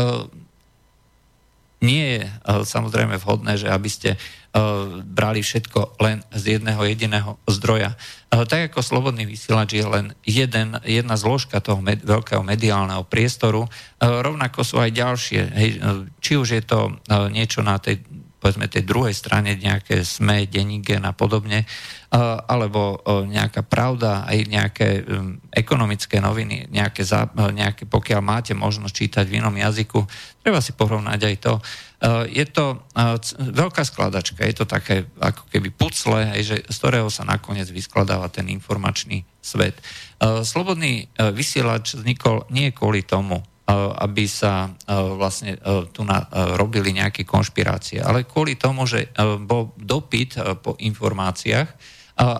nie 1.81 2.17
je 2.17 2.24
e, 2.25 2.31
samozrejme 2.65 3.22
vhodné, 3.22 3.57
že 3.62 3.69
aby 3.69 3.89
ste 3.89 4.10
e, 4.13 4.17
brali 5.05 5.46
všetko 5.46 6.01
len 6.01 6.25
z 6.34 6.57
jedného 6.57 6.81
jediného 6.81 7.38
zdroja. 7.46 7.93
E, 7.93 8.46
tak 8.50 8.74
ako 8.74 8.81
slobodný 8.81 9.29
vysielač 9.29 9.77
je 9.77 9.86
len 9.86 10.17
jeden, 10.25 10.81
jedna 10.81 11.15
zložka 11.15 11.62
toho 11.62 11.77
med, 11.77 12.01
veľkého 12.01 12.41
mediálneho 12.41 13.05
priestoru, 13.05 13.69
rovnako 14.01 14.65
sú 14.65 14.81
aj 14.81 14.91
ďalšie. 14.93 15.41
Hej, 15.53 15.69
či 16.22 16.34
už 16.38 16.48
je 16.57 16.63
to 16.65 16.98
niečo 17.29 17.62
na 17.62 17.77
tej 17.77 18.01
povedzme 18.38 18.70
tej 18.70 18.86
druhej 18.86 19.13
strane 19.17 19.58
nejaké 19.58 20.06
SME, 20.06 20.46
Denigen 20.46 21.03
a 21.10 21.13
podobne, 21.13 21.65
alebo 22.48 23.01
nejaká 23.27 23.67
pravda, 23.67 24.24
aj 24.24 24.38
nejaké 24.48 24.88
um, 25.03 25.36
ekonomické 25.51 26.24
noviny, 26.24 26.72
nejaké, 26.72 27.03
nejaké, 27.51 27.84
pokiaľ 27.84 28.22
máte 28.24 28.53
možnosť 28.56 28.94
čítať 28.96 29.25
v 29.27 29.44
inom 29.44 29.51
jazyku, 29.51 30.00
treba 30.39 30.63
si 30.63 30.72
porovnať 30.72 31.20
aj 31.20 31.36
to. 31.44 31.53
Je 32.32 32.46
to 32.48 32.88
veľká 33.41 33.82
skladačka, 33.84 34.46
je 34.46 34.56
to 34.56 34.65
také 34.70 35.10
ako 35.17 35.50
keby 35.50 35.74
pucle, 35.74 36.22
že, 36.39 36.63
z 36.63 36.77
ktorého 36.77 37.10
sa 37.10 37.25
nakoniec 37.25 37.67
vyskladáva 37.67 38.29
ten 38.29 38.48
informačný 38.53 39.25
svet. 39.41 39.75
Slobodný 40.22 41.10
vysielač 41.34 41.98
vznikol 41.98 42.46
nie 42.53 42.70
kvôli 42.72 43.01
tomu, 43.03 43.41
aby 43.75 44.25
sa 44.31 44.71
vlastne 44.88 45.59
tu 45.91 46.07
robili 46.31 46.95
nejaké 46.95 47.27
konšpirácie. 47.27 48.00
Ale 48.00 48.24
kvôli 48.24 48.55
tomu, 48.55 48.88
že 48.88 49.12
bol 49.43 49.75
dopyt 49.75 50.39
po 50.63 50.79
informáciách, 50.79 51.69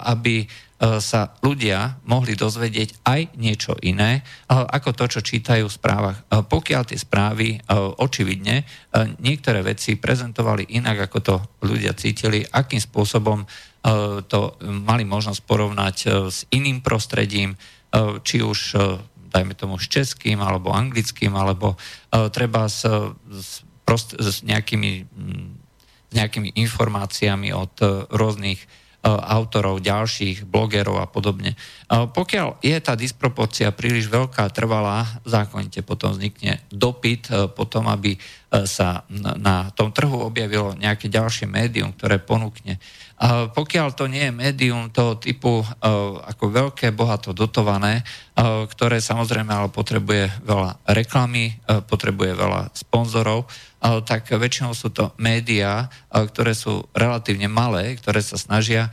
aby 0.08 0.48
sa 0.78 1.34
ľudia 1.42 2.00
mohli 2.06 2.38
dozvedieť 2.38 3.02
aj 3.02 3.22
niečo 3.36 3.74
iné, 3.82 4.22
ako 4.48 4.94
to, 4.94 5.06
čo 5.18 5.26
čítajú 5.26 5.66
v 5.66 5.74
správach. 5.74 6.18
Pokiaľ 6.30 6.82
tie 6.86 7.02
správy 7.02 7.58
očividne 7.98 8.62
niektoré 9.18 9.66
veci 9.66 9.98
prezentovali 9.98 10.78
inak, 10.78 11.10
ako 11.10 11.18
to 11.20 11.36
ľudia 11.66 11.98
cítili, 11.98 12.46
akým 12.46 12.80
spôsobom 12.80 13.44
to 14.30 14.40
mali 14.64 15.02
možnosť 15.02 15.42
porovnať 15.50 15.96
s 16.30 16.46
iným 16.54 16.86
prostredím, 16.86 17.58
či 18.22 18.46
už 18.46 18.60
dajme 19.38 19.54
tomu 19.54 19.78
s 19.78 19.86
českým 19.86 20.42
alebo 20.42 20.74
anglickým, 20.74 21.38
alebo 21.38 21.78
uh, 21.78 22.28
treba 22.34 22.66
s, 22.66 22.82
s, 23.30 23.62
prost, 23.86 24.18
s, 24.18 24.42
nejakými, 24.42 25.06
s 26.10 26.14
nejakými 26.18 26.58
informáciami 26.58 27.54
od 27.54 27.74
uh, 27.86 28.10
rôznych 28.10 28.58
uh, 28.58 28.87
autorov, 29.06 29.80
ďalších 29.80 30.50
blogerov 30.50 31.00
a 31.00 31.08
podobne. 31.08 31.54
Uh, 31.88 32.10
pokiaľ 32.10 32.60
je 32.60 32.76
tá 32.82 32.98
disproporcia 32.98 33.72
príliš 33.72 34.12
veľká, 34.12 34.50
trvalá, 34.52 35.06
zákonite 35.24 35.86
potom 35.86 36.12
vznikne 36.12 36.60
dopyt 36.74 37.30
uh, 37.30 37.48
potom, 37.48 37.88
aby 37.88 38.18
sa 38.48 39.04
na, 39.12 39.68
tom 39.76 39.92
trhu 39.92 40.24
objavilo 40.24 40.72
nejaké 40.72 41.12
ďalšie 41.12 41.52
médium, 41.52 41.92
ktoré 41.92 42.16
ponúkne 42.16 42.80
pokiaľ 43.58 43.98
to 43.98 44.06
nie 44.06 44.30
je 44.30 44.34
médium 44.34 44.94
toho 44.94 45.18
typu 45.18 45.66
ako 46.22 46.46
veľké, 46.54 46.94
bohato 46.94 47.34
dotované, 47.34 48.06
ktoré 48.70 49.02
samozrejme 49.02 49.50
ale 49.50 49.74
potrebuje 49.74 50.46
veľa 50.46 50.86
reklamy, 50.94 51.58
potrebuje 51.90 52.38
veľa 52.38 52.70
sponzorov, 52.78 53.50
tak 54.06 54.28
väčšinou 54.32 54.76
sú 54.76 54.92
to 54.92 55.16
médiá, 55.22 55.88
ktoré 56.12 56.52
sú 56.52 56.84
relatívne 56.92 57.48
malé, 57.48 57.96
ktoré 57.96 58.20
sa 58.20 58.36
snažia 58.36 58.92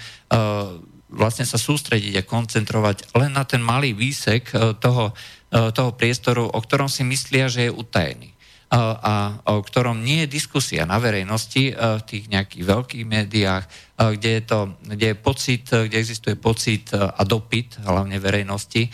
vlastne 1.14 1.46
sa 1.46 1.58
sústrediť 1.58 2.18
a 2.18 2.26
koncentrovať 2.26 3.14
len 3.14 3.30
na 3.34 3.46
ten 3.46 3.62
malý 3.62 3.94
výsek 3.94 4.50
toho, 4.82 5.14
toho 5.50 5.90
priestoru, 5.94 6.50
o 6.50 6.58
ktorom 6.58 6.90
si 6.90 7.06
myslia, 7.06 7.46
že 7.46 7.70
je 7.70 7.76
utajený. 7.76 8.34
A 8.74 9.38
o 9.46 9.62
ktorom 9.62 10.02
nie 10.02 10.26
je 10.26 10.34
diskusia 10.34 10.82
na 10.82 10.98
verejnosti 10.98 11.70
v 11.70 12.02
tých 12.02 12.26
nejakých 12.26 12.64
veľkých 12.66 13.04
médiách, 13.06 13.64
kde 13.94 14.30
je, 14.34 14.42
to, 14.42 14.74
kde 14.82 15.06
je 15.14 15.22
pocit, 15.22 15.64
kde 15.70 15.94
existuje 15.94 16.34
pocit 16.34 16.90
a 16.90 17.22
dopyt, 17.22 17.78
hlavne 17.86 18.18
verejnosti, 18.18 18.90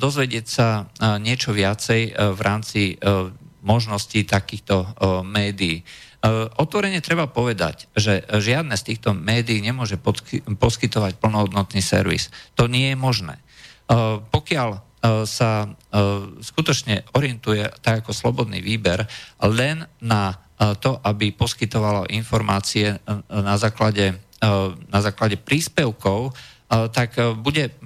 dozvedieť 0.00 0.46
sa 0.48 0.88
niečo 1.20 1.52
viacej 1.52 2.16
v 2.16 2.40
rámci 2.40 2.96
možností 3.60 4.24
takýchto 4.24 4.96
médií. 5.24 5.84
Otvorene 6.60 7.00
treba 7.00 7.28
povedať, 7.28 7.88
že 7.96 8.24
žiadne 8.28 8.76
z 8.76 8.92
týchto 8.92 9.16
médií 9.16 9.64
nemôže 9.64 9.96
poskytovať 10.56 11.16
plnohodnotný 11.16 11.80
servis. 11.80 12.28
To 12.60 12.68
nie 12.68 12.92
je 12.92 12.96
možné. 12.96 13.40
Pokiaľ 14.28 14.90
E, 15.00 15.24
sa 15.24 15.64
e, 15.64 15.68
skutočne 16.44 17.08
orientuje 17.16 17.64
tak 17.80 18.04
ako 18.04 18.12
slobodný 18.12 18.60
výber 18.60 19.08
len 19.48 19.88
na 20.04 20.36
e, 20.60 20.76
to, 20.76 21.00
aby 21.00 21.32
poskytovalo 21.32 22.04
informácie 22.12 23.00
na 23.32 23.56
základe, 23.56 24.20
na 24.92 25.00
základe 25.00 25.40
príspevkov, 25.40 26.32
tak 26.68 27.16
bude 27.44 27.76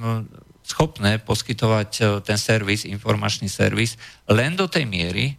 schopné 0.65 1.21
poskytovať 1.21 2.25
ten 2.25 2.41
servis, 2.41 2.89
informačný 2.89 3.53
servis, 3.53 4.01
len 4.33 4.57
do 4.57 4.65
tej 4.65 4.89
miery, 4.89 5.37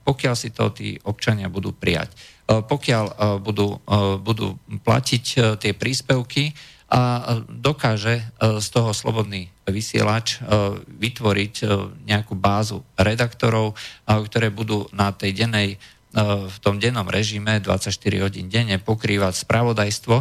pokiaľ 0.00 0.34
si 0.34 0.48
to 0.48 0.72
tí 0.72 0.96
občania 1.04 1.52
budú 1.52 1.76
prijať. 1.76 2.16
Pokiaľ 2.48 3.36
budú, 3.44 3.84
budú 4.24 4.56
platiť 4.80 5.24
tie 5.60 5.72
príspevky, 5.76 6.56
a 6.92 7.40
dokáže 7.48 8.20
e, 8.20 8.24
z 8.60 8.68
toho 8.68 8.92
slobodný 8.92 9.48
vysielač 9.64 10.36
e, 10.36 10.38
vytvoriť 10.84 11.54
e, 11.64 11.66
nejakú 12.04 12.36
bázu 12.36 12.84
redaktorov, 13.00 13.72
ktoré 14.04 14.52
budú 14.52 14.84
na 14.92 15.08
tej 15.08 15.32
dennej 15.32 15.80
v 16.16 16.56
tom 16.60 16.76
dennom 16.76 17.08
režime 17.08 17.56
24 17.56 17.88
hodín 18.20 18.52
denne 18.52 18.76
pokrývať 18.76 19.32
spravodajstvo, 19.48 20.16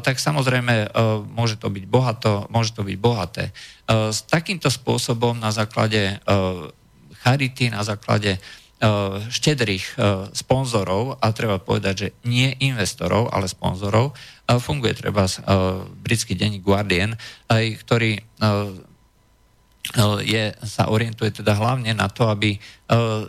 tak 0.00 0.16
samozrejme 0.16 0.96
môže 1.28 1.60
to 1.60 1.68
byť 1.68 1.84
bohato, 1.84 2.48
môže 2.48 2.72
to 2.72 2.80
byť 2.80 2.96
bohaté. 2.96 3.52
S 3.88 4.24
takýmto 4.24 4.72
spôsobom 4.72 5.36
na 5.36 5.52
základe 5.52 6.16
charity, 7.20 7.68
na 7.68 7.84
základe 7.84 8.40
štedrých 9.32 9.96
sponzorov, 10.36 11.20
a 11.20 11.32
treba 11.32 11.56
povedať, 11.60 11.94
že 11.96 12.08
nie 12.28 12.52
investorov, 12.60 13.32
ale 13.32 13.48
sponzorov, 13.48 14.16
funguje 14.48 14.92
treba 14.96 15.28
britský 16.00 16.36
denník 16.36 16.64
Guardian, 16.64 17.16
ktorý 17.52 18.20
je, 20.24 20.50
sa 20.66 20.90
orientuje 20.90 21.30
teda 21.30 21.54
hlavne 21.54 21.94
na 21.94 22.10
to, 22.10 22.26
aby 22.26 22.58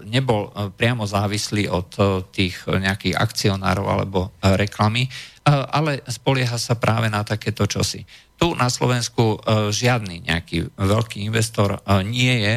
nebol 0.09 0.49
priamo 0.73 1.05
závislý 1.05 1.69
od 1.69 1.89
tých 2.33 2.65
nejakých 2.65 3.13
akcionárov 3.17 3.85
alebo 3.85 4.19
reklamy, 4.41 5.05
ale 5.47 6.01
spolieha 6.09 6.57
sa 6.57 6.75
práve 6.75 7.07
na 7.07 7.21
takéto 7.21 7.69
čosi. 7.69 8.03
Tu 8.37 8.47
na 8.53 8.69
Slovensku 8.69 9.41
žiadny 9.73 10.29
nejaký 10.29 10.77
veľký 10.77 11.25
investor 11.25 11.81
nie 12.05 12.41
je 12.41 12.55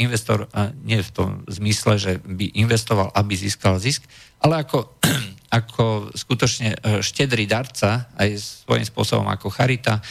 investor 0.00 0.48
nie 0.84 1.04
v 1.04 1.10
tom 1.12 1.30
zmysle, 1.48 2.00
že 2.00 2.12
by 2.24 2.56
investoval, 2.56 3.12
aby 3.12 3.36
získal 3.36 3.76
zisk, 3.76 4.08
ale 4.40 4.64
ako 4.64 4.96
ako 5.48 6.12
skutočne 6.12 6.76
e, 6.76 7.00
štedrý 7.00 7.48
darca, 7.48 8.12
aj 8.20 8.36
svojím 8.68 8.84
spôsobom 8.84 9.24
ako 9.32 9.48
charita, 9.48 9.96
e, 9.96 10.02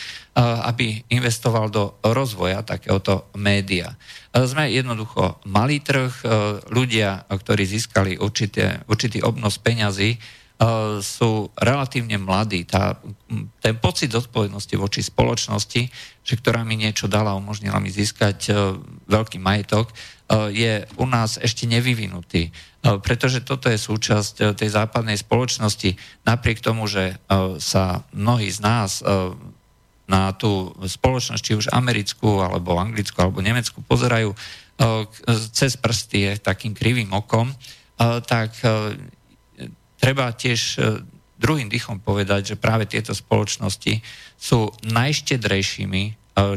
aby 0.42 0.98
investoval 1.14 1.70
do 1.70 2.02
rozvoja 2.02 2.66
takéhoto 2.66 3.30
média. 3.38 3.94
E, 4.34 4.42
sme 4.50 4.74
jednoducho 4.74 5.38
malý 5.46 5.86
trh, 5.86 6.26
ľudia, 6.74 7.30
ktorí 7.30 7.64
získali 7.70 8.18
určité, 8.18 8.82
určitý 8.90 9.22
obnos 9.22 9.62
peňazí, 9.62 10.18
sú 11.06 11.54
relatívne 11.54 12.18
mladí. 12.18 12.66
Tá, 12.66 12.98
ten 13.62 13.78
pocit 13.78 14.10
zodpovednosti 14.10 14.74
voči 14.74 15.06
spoločnosti, 15.06 15.82
že 16.26 16.34
ktorá 16.34 16.66
mi 16.66 16.74
niečo 16.74 17.06
dala, 17.06 17.38
umožnila 17.38 17.78
mi 17.78 17.94
získať 17.94 18.50
veľký 19.06 19.38
majetok, 19.38 19.94
je 20.50 20.82
u 20.98 21.06
nás 21.06 21.38
ešte 21.38 21.70
nevyvinutý. 21.70 22.50
Pretože 22.88 23.44
toto 23.44 23.68
je 23.68 23.76
súčasť 23.76 24.56
tej 24.56 24.70
západnej 24.72 25.20
spoločnosti. 25.20 26.00
Napriek 26.24 26.64
tomu, 26.64 26.88
že 26.88 27.20
sa 27.60 28.08
mnohí 28.16 28.48
z 28.48 28.60
nás 28.64 29.04
na 30.08 30.32
tú 30.32 30.72
spoločnosť, 30.80 31.44
či 31.44 31.60
už 31.60 31.68
americkú, 31.76 32.40
alebo 32.40 32.80
anglickú, 32.80 33.20
alebo 33.20 33.44
nemeckú, 33.44 33.84
pozerajú 33.84 34.32
cez 35.52 35.76
prsty 35.76 36.40
takým 36.40 36.72
krivým 36.72 37.12
okom, 37.12 37.52
tak 38.24 38.56
treba 40.00 40.32
tiež 40.32 40.80
druhým 41.36 41.68
dýchom 41.68 42.00
povedať, 42.00 42.56
že 42.56 42.62
práve 42.62 42.88
tieto 42.88 43.12
spoločnosti 43.12 44.00
sú 44.40 44.72
najštedrejšími, 44.88 46.04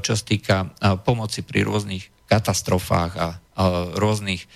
čo 0.04 0.12
sa 0.14 0.24
týka 0.24 0.56
pomoci 1.02 1.42
pri 1.42 1.66
rôznych 1.66 2.06
katastrofách 2.30 3.12
a 3.18 3.34
rôznych 3.96 4.48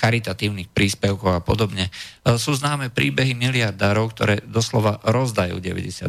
charitatívnych 0.00 0.72
príspevkov 0.72 1.36
a 1.36 1.44
podobne. 1.44 1.92
Sú 2.40 2.56
známe 2.56 2.88
príbehy 2.88 3.36
miliardárov, 3.36 4.16
ktoré 4.16 4.40
doslova 4.40 4.96
rozdajú 5.04 5.60
90% 5.60 6.08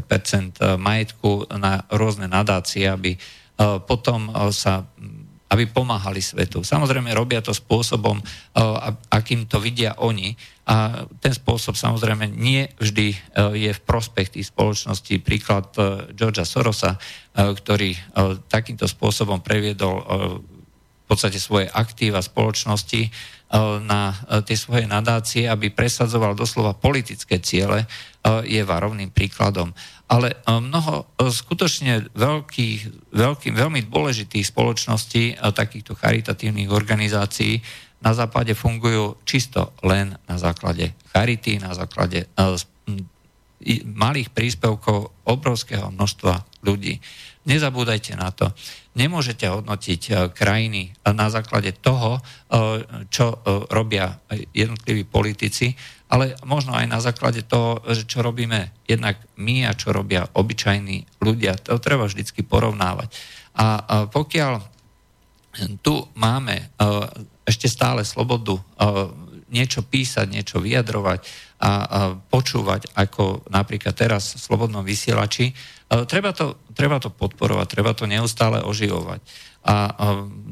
majetku 0.79 1.51
na 1.59 1.83
rôzne 1.91 2.31
nadácie, 2.31 2.87
aby 2.87 3.19
potom 3.83 4.31
sa 4.55 4.87
aby 5.53 5.69
pomáhali 5.69 6.17
svetu. 6.17 6.65
Samozrejme 6.65 7.13
robia 7.13 7.37
to 7.37 7.53
spôsobom, 7.53 8.17
akým 9.13 9.45
to 9.45 9.61
vidia 9.61 9.93
oni 10.01 10.33
a 10.65 11.05
ten 11.21 11.29
spôsob 11.29 11.77
samozrejme 11.77 12.25
nie 12.25 12.65
vždy 12.81 13.13
je 13.53 13.71
v 13.77 13.85
prospech 13.85 14.33
tých 14.33 14.49
spoločností. 14.49 15.21
Príklad 15.21 15.69
Georgia 16.17 16.41
Sorosa, 16.41 16.97
ktorý 17.37 17.93
takýmto 18.49 18.89
spôsobom 18.89 19.45
previedol 19.45 20.01
podstate 21.13 21.37
svoje 21.37 21.69
aktíva 21.69 22.25
spoločnosti 22.25 23.01
eh, 23.05 23.11
na 23.85 24.09
eh, 24.09 24.41
tie 24.41 24.57
svoje 24.57 24.89
nadácie, 24.89 25.45
aby 25.45 25.69
presadzoval 25.69 26.33
doslova 26.33 26.73
politické 26.73 27.37
ciele, 27.37 27.85
eh, 27.85 27.87
je 28.49 28.61
varovným 28.65 29.13
príkladom. 29.13 29.69
Ale 30.09 30.35
mnoho 30.45 31.09
skutočne 31.17 32.13
veľkých, 32.13 33.09
veľkých, 33.17 33.55
veľmi 33.55 33.81
dôležitých 33.89 34.45
spoločností, 34.45 35.41
takýchto 35.41 35.97
charitatívnych 35.97 36.69
organizácií 36.69 37.57
na 38.03 38.13
západe 38.13 38.53
fungujú 38.53 39.17
čisto 39.25 39.73
len 39.81 40.13
na 40.29 40.37
základe 40.37 40.93
charity, 41.09 41.57
na 41.57 41.73
základe 41.73 42.29
malých 43.89 44.29
príspevkov 44.35 45.09
obrovského 45.25 45.89
množstva 45.89 46.45
ľudí. 46.61 46.99
Nezabúdajte 47.43 48.15
na 48.15 48.31
to. 48.31 48.55
Nemôžete 48.95 49.51
hodnotiť 49.51 50.01
e, 50.07 50.11
krajiny 50.31 50.95
na 51.03 51.27
základe 51.27 51.75
toho, 51.75 52.15
e, 52.15 52.21
čo 53.11 53.35
e, 53.35 53.37
robia 53.67 54.15
jednotliví 54.55 55.03
politici, 55.03 55.75
ale 56.07 56.39
možno 56.47 56.71
aj 56.71 56.87
na 56.87 57.03
základe 57.03 57.43
toho, 57.43 57.83
čo 58.07 58.23
robíme 58.23 58.85
jednak 58.87 59.19
my 59.35 59.67
a 59.67 59.75
čo 59.75 59.91
robia 59.91 60.23
obyčajní 60.23 61.19
ľudia. 61.19 61.57
To 61.67 61.81
treba 61.81 62.05
vždycky 62.05 62.45
porovnávať. 62.45 63.09
A 63.57 64.05
pokiaľ 64.13 64.53
tu 65.81 66.05
máme 66.13 66.69
ešte 67.45 67.65
stále 67.65 68.05
slobodu 68.05 68.61
niečo 69.53 69.85
písať, 69.85 70.25
niečo 70.27 70.57
vyjadrovať 70.57 71.21
a 71.63 71.71
počúvať, 72.27 72.91
ako 72.97 73.47
napríklad 73.47 73.95
teraz 73.95 74.35
v 74.35 74.41
Slobodnom 74.41 74.83
vysielači, 74.83 75.53
Treba 75.93 76.33
to, 76.33 76.57
treba 76.73 76.97
to 76.97 77.13
podporovať, 77.13 77.67
treba 77.69 77.93
to 77.93 78.09
neustále 78.09 78.65
oživovať. 78.65 79.21
A 79.63 79.93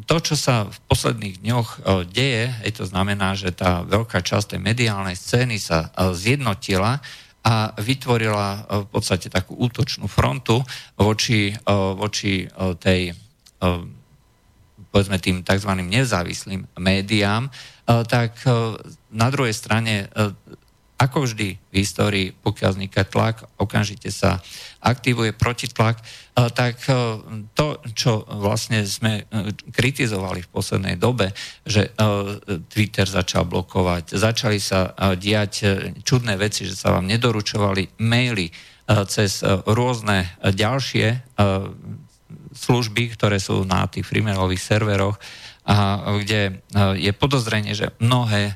to, 0.05 0.15
čo 0.21 0.37
sa 0.37 0.69
v 0.69 0.77
posledných 0.85 1.41
dňoch 1.41 1.69
deje, 2.13 2.53
je 2.61 2.71
to 2.77 2.85
znamená, 2.85 3.33
že 3.33 3.49
tá 3.49 3.81
veľká 3.81 4.21
časť 4.21 4.53
tej 4.53 4.61
mediálnej 4.61 5.17
scény 5.17 5.57
sa 5.57 5.89
zjednotila 6.13 7.01
a 7.41 7.73
vytvorila 7.73 8.69
v 8.85 8.87
podstate 8.93 9.33
takú 9.33 9.57
útočnú 9.57 10.05
frontu 10.05 10.61
voči, 10.93 11.57
voči 11.97 12.45
tej 12.77 13.17
povedzme 14.91 15.17
tým 15.17 15.41
tzv. 15.41 15.71
nezávislým 15.81 16.67
médiám, 16.77 17.47
tak 17.87 18.35
na 19.09 19.27
druhej 19.31 19.55
strane 19.55 20.11
ako 21.01 21.25
vždy 21.25 21.57
v 21.57 21.73
histórii, 21.81 22.29
pokiaľ 22.29 22.77
vzniká 22.77 23.01
tlak, 23.09 23.41
okamžite 23.57 24.13
sa 24.13 24.37
aktivuje 24.85 25.33
protitlak, 25.33 25.97
tak 26.53 26.77
to, 27.57 27.67
čo 27.97 28.21
vlastne 28.37 28.85
sme 28.85 29.25
kritizovali 29.73 30.45
v 30.45 30.51
poslednej 30.53 31.01
dobe, 31.01 31.33
že 31.65 31.89
Twitter 32.69 33.09
začal 33.09 33.49
blokovať, 33.49 34.13
začali 34.13 34.61
sa 34.61 34.93
diať 35.17 35.53
čudné 36.05 36.37
veci, 36.37 36.69
že 36.69 36.77
sa 36.77 36.93
vám 36.93 37.09
nedoručovali 37.09 37.97
maily 37.97 38.53
cez 39.09 39.41
rôzne 39.65 40.37
ďalšie 40.37 41.33
služby, 42.51 43.15
ktoré 43.15 43.39
sú 43.39 43.63
na 43.63 43.87
tých 43.87 44.05
freemailových 44.07 44.61
serveroch, 44.61 45.17
a 45.61 46.17
kde 46.17 46.41
e, 46.41 46.51
je 46.97 47.11
podozrenie, 47.13 47.77
že 47.77 47.93
mnohé 48.01 48.41
e, 48.49 48.53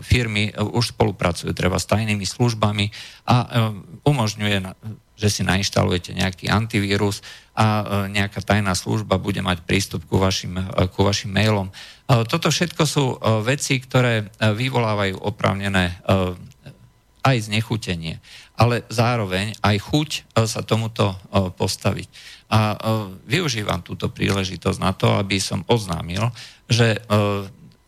firmy 0.00 0.48
e, 0.48 0.52
už 0.56 0.96
spolupracujú 0.96 1.52
treba 1.52 1.76
s 1.76 1.84
tajnými 1.84 2.24
službami 2.24 2.88
a 3.28 3.68
umožňuje, 4.08 4.56
že 5.20 5.28
si 5.28 5.42
nainštalujete 5.44 6.16
nejaký 6.16 6.48
antivírus 6.48 7.20
a 7.52 8.06
nejaká 8.08 8.40
tajná 8.40 8.72
služba 8.72 9.20
bude 9.20 9.44
mať 9.44 9.66
prístup 9.66 10.06
ku 10.08 10.16
vašim, 10.16 10.56
ku 10.94 11.04
vašim 11.04 11.28
mailom. 11.28 11.68
Toto 12.06 12.48
všetko 12.48 12.82
sú 12.86 13.04
veci, 13.42 13.82
ktoré 13.82 14.30
vyvolávajú 14.38 15.18
opravnené 15.20 15.98
aj 17.26 17.36
znechutenie, 17.50 18.22
ale 18.58 18.82
zároveň 18.90 19.54
aj 19.62 19.76
chuť 19.78 20.10
sa 20.50 20.66
tomuto 20.66 21.14
postaviť. 21.54 22.10
A 22.48 22.72
e, 22.72 22.76
využívam 23.28 23.84
túto 23.84 24.08
príležitosť 24.08 24.80
na 24.80 24.96
to, 24.96 25.20
aby 25.20 25.36
som 25.36 25.68
oznámil, 25.68 26.32
že 26.64 26.96
e, 26.96 27.00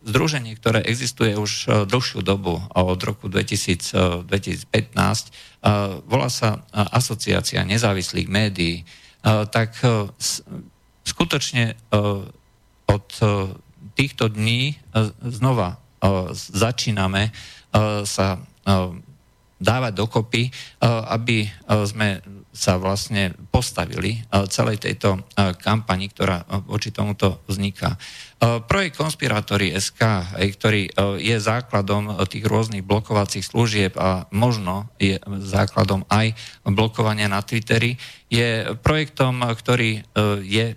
združenie, 0.04 0.52
ktoré 0.60 0.84
existuje 0.84 1.32
už 1.32 1.52
e, 1.64 1.66
dlhšiu 1.88 2.20
dobu, 2.20 2.60
od 2.76 3.00
roku 3.00 3.32
2000, 3.32 4.28
2015, 4.28 5.58
volá 6.08 6.32
sa 6.32 6.64
Asociácia 6.72 7.60
nezávislých 7.68 8.32
médií, 8.32 8.88
tak 9.52 9.76
skutočne 11.04 11.76
od 12.88 13.08
týchto 13.92 14.24
dní 14.32 14.80
znova 15.20 15.76
začíname 16.32 17.28
sa 18.08 18.40
dávať 19.60 19.92
dokopy, 19.92 20.48
aby 21.12 21.44
sme 21.84 22.24
sa 22.50 22.76
vlastne 22.82 23.30
postavili 23.54 24.18
e, 24.18 24.20
celej 24.50 24.82
tejto 24.82 25.14
e, 25.14 25.20
kampani, 25.54 26.10
ktorá 26.10 26.42
e, 26.42 26.44
voči 26.66 26.90
tomuto 26.90 27.46
vzniká. 27.46 27.94
Projekt 28.40 28.96
Konspirátory 28.96 29.76
SK, 29.76 30.32
ktorý 30.56 30.88
je 31.20 31.36
základom 31.36 32.16
tých 32.24 32.48
rôznych 32.48 32.80
blokovacích 32.80 33.44
služieb 33.44 33.92
a 34.00 34.24
možno 34.32 34.88
je 34.96 35.20
základom 35.44 36.08
aj 36.08 36.32
blokovania 36.64 37.28
na 37.28 37.44
Twitteri, 37.44 38.00
je 38.32 38.72
projektom, 38.80 39.44
ktorý 39.44 40.00
je, 40.40 40.72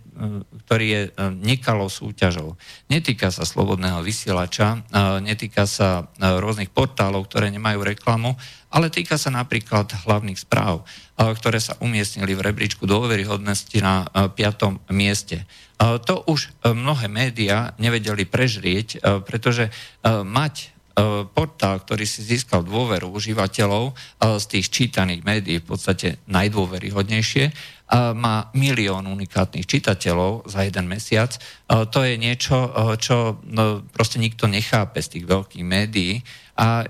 ktorý 0.67 0.85
je 0.91 1.01
nekalou 1.39 1.87
súťažou. 1.87 2.59
Netýka 2.91 3.31
sa 3.31 3.47
slobodného 3.47 4.03
vysielača, 4.03 4.83
netýka 5.23 5.63
sa 5.63 6.11
rôznych 6.19 6.67
portálov, 6.67 7.31
ktoré 7.31 7.47
nemajú 7.47 7.79
reklamu, 7.79 8.35
ale 8.75 8.91
týka 8.91 9.15
sa 9.15 9.31
napríklad 9.31 9.87
hlavných 10.03 10.35
správ 10.35 10.83
ktoré 11.13 11.61
sa 11.61 11.77
umiestnili 11.77 12.33
v 12.33 12.41
rebríčku 12.49 12.89
dôveryhodnosti 12.89 13.77
na 13.85 14.09
5. 14.33 14.81
mieste. 14.89 15.45
To 15.81 16.15
už 16.29 16.47
e, 16.63 16.71
mnohé 16.71 17.09
médiá 17.11 17.73
nevedeli 17.81 18.23
prežrieť, 18.23 18.87
e, 18.95 18.97
pretože 19.25 19.67
e, 19.67 19.71
mať 20.23 20.73
portál, 21.33 21.81
ktorý 21.81 22.05
si 22.05 22.21
získal 22.21 22.61
dôveru 22.61 23.09
užívateľov 23.09 23.97
z 24.37 24.45
tých 24.45 24.69
čítaných 24.69 25.25
médií, 25.25 25.57
v 25.57 25.73
podstate 25.73 26.21
najdôveryhodnejšie, 26.29 27.49
má 28.13 28.53
milión 28.53 29.09
unikátnych 29.09 29.65
čitateľov 29.65 30.45
za 30.45 30.61
jeden 30.61 30.85
mesiac. 30.85 31.33
To 31.65 31.97
je 31.97 32.13
niečo, 32.21 32.69
čo 33.01 33.41
no, 33.41 33.81
proste 33.89 34.21
nikto 34.21 34.45
nechápe 34.45 35.01
z 35.01 35.17
tých 35.17 35.25
veľkých 35.25 35.65
médií. 35.65 36.21
A 36.61 36.85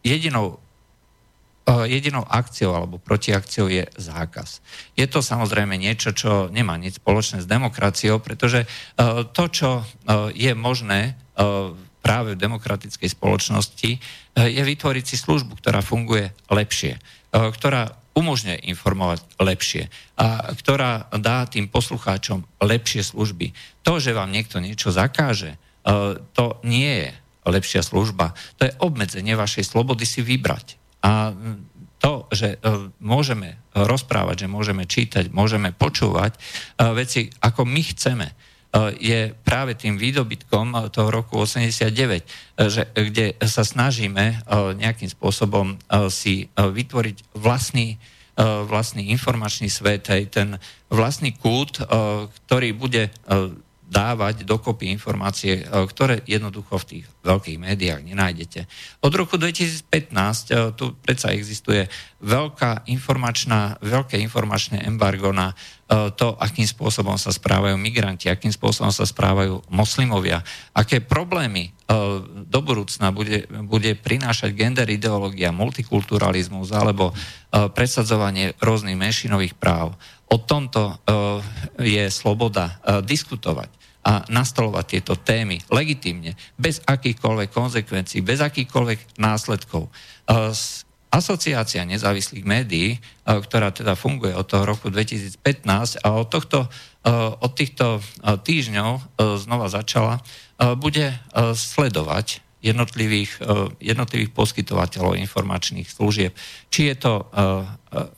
jedinou 0.00 0.61
jedinou 1.66 2.26
akciou 2.26 2.74
alebo 2.74 2.98
protiakciou 2.98 3.70
je 3.70 3.86
zákaz. 3.94 4.58
Je 4.98 5.06
to 5.06 5.22
samozrejme 5.22 5.78
niečo, 5.78 6.10
čo 6.10 6.50
nemá 6.50 6.74
nič 6.74 6.98
spoločné 6.98 7.42
s 7.42 7.50
demokraciou, 7.50 8.18
pretože 8.18 8.66
eh, 8.66 8.68
to, 9.30 9.44
čo 9.46 9.70
eh, 9.80 9.84
je 10.34 10.52
možné 10.54 11.18
práve 12.04 12.36
v 12.36 12.42
demokratickej 12.44 13.08
spoločnosti, 13.08 13.90
je 14.36 14.62
vytvoriť 14.62 15.04
si 15.08 15.16
službu, 15.16 15.56
ktorá 15.64 15.80
funguje 15.80 16.28
lepšie, 16.52 17.00
ktorá 17.32 17.88
umožňuje 18.12 18.68
informovať 18.68 19.24
lepšie 19.40 19.88
a 20.20 20.52
ktorá 20.52 21.08
dá 21.16 21.48
tým 21.48 21.72
poslucháčom 21.72 22.44
lepšie 22.60 23.00
služby. 23.00 23.56
To, 23.88 23.96
že 23.96 24.12
vám 24.12 24.28
niekto 24.28 24.60
niečo 24.60 24.92
zakáže, 24.92 25.56
to 26.36 26.60
nie 26.68 27.08
je 27.08 27.10
lepšia 27.48 27.80
služba. 27.80 28.36
To 28.60 28.68
je 28.68 28.76
obmedzenie 28.84 29.32
vašej 29.32 29.64
slobody 29.66 30.04
si 30.04 30.20
vybrať. 30.20 30.81
A 31.02 31.34
to, 32.02 32.26
že 32.34 32.58
e, 32.58 32.90
môžeme 32.98 33.62
rozprávať, 33.78 34.44
že 34.44 34.48
môžeme 34.50 34.84
čítať, 34.90 35.30
môžeme 35.30 35.70
počúvať 35.70 36.34
e, 36.34 36.38
veci, 36.98 37.30
ako 37.38 37.62
my 37.62 37.82
chceme, 37.94 38.26
e, 38.26 38.34
je 38.98 39.20
práve 39.46 39.78
tým 39.78 39.94
výdobytkom 39.94 40.90
toho 40.90 41.08
roku 41.14 41.46
89, 41.46 41.94
že, 42.58 42.90
kde 42.90 43.38
sa 43.46 43.62
snažíme 43.62 44.42
nejakým 44.74 45.08
spôsobom 45.14 45.78
si 46.10 46.50
vytvoriť 46.58 47.38
vlastný 47.38 48.02
vlastný 48.42 49.12
informačný 49.12 49.68
svet, 49.68 50.08
aj 50.08 50.22
ten 50.32 50.48
vlastný 50.88 51.36
kult, 51.36 51.84
ktorý 51.84 52.72
bude 52.72 53.12
dávať 53.92 54.48
dokopy 54.48 54.88
informácie, 54.88 55.60
e, 55.60 55.64
ktoré 55.68 56.24
jednoducho 56.24 56.80
v 56.80 56.88
tých 56.88 57.04
veľkých 57.20 57.60
médiách 57.60 58.00
nenájdete. 58.00 58.64
Od 59.04 59.12
roku 59.12 59.36
2015 59.36 59.84
e, 60.48 60.72
tu 60.72 60.96
predsa 60.96 61.36
existuje 61.36 61.84
veľká 62.24 62.88
informačná, 62.88 63.76
veľké 63.84 64.16
informačné 64.24 64.88
embargo 64.88 65.36
na 65.36 65.52
e, 65.52 66.08
to, 66.16 66.32
akým 66.40 66.64
spôsobom 66.64 67.20
sa 67.20 67.28
správajú 67.28 67.76
migranti, 67.76 68.32
akým 68.32 68.48
spôsobom 68.48 68.88
sa 68.88 69.04
správajú 69.04 69.60
moslimovia, 69.68 70.40
aké 70.72 71.04
problémy 71.04 71.76
do 72.48 72.64
budúcna 72.64 73.12
bude, 73.12 73.44
bude 73.68 73.92
prinášať 74.00 74.56
gender 74.56 74.88
ideológia, 74.88 75.52
multikulturalizmus 75.52 76.72
alebo 76.72 77.12
presadzovanie 77.52 78.56
rôznych 78.56 78.96
menšinových 78.96 79.52
práv. 79.60 79.92
O 80.32 80.40
tomto 80.40 80.96
je 81.76 82.08
sloboda 82.08 82.80
diskutovať 83.04 83.81
a 84.02 84.26
nastolovať 84.26 84.84
tieto 84.98 85.14
témy 85.14 85.62
legitimne, 85.70 86.34
bez 86.58 86.82
akýchkoľvek 86.82 87.50
konsekvencií, 87.54 88.18
bez 88.22 88.42
akýchkoľvek 88.42 89.18
následkov. 89.18 89.86
E, 90.26 90.50
Asociácia 91.12 91.84
nezávislých 91.84 92.42
médií, 92.42 92.96
e, 92.96 92.98
ktorá 93.26 93.70
teda 93.70 93.94
funguje 93.94 94.34
od 94.34 94.48
toho 94.48 94.66
roku 94.66 94.90
2015 94.90 96.02
a 96.02 96.08
od, 96.18 96.26
tohto, 96.26 96.66
e, 96.66 97.08
od 97.38 97.52
týchto 97.54 98.02
týždňov 98.22 99.18
znova 99.38 99.70
začala, 99.70 100.18
bude 100.78 101.10
sledovať 101.58 102.38
jednotlivých, 102.62 103.42
jednotlivých 103.82 104.30
poskytovateľov 104.30 105.18
informačných 105.18 105.90
služieb. 105.90 106.30
Či 106.70 106.94
je 106.94 106.96
to 106.96 107.12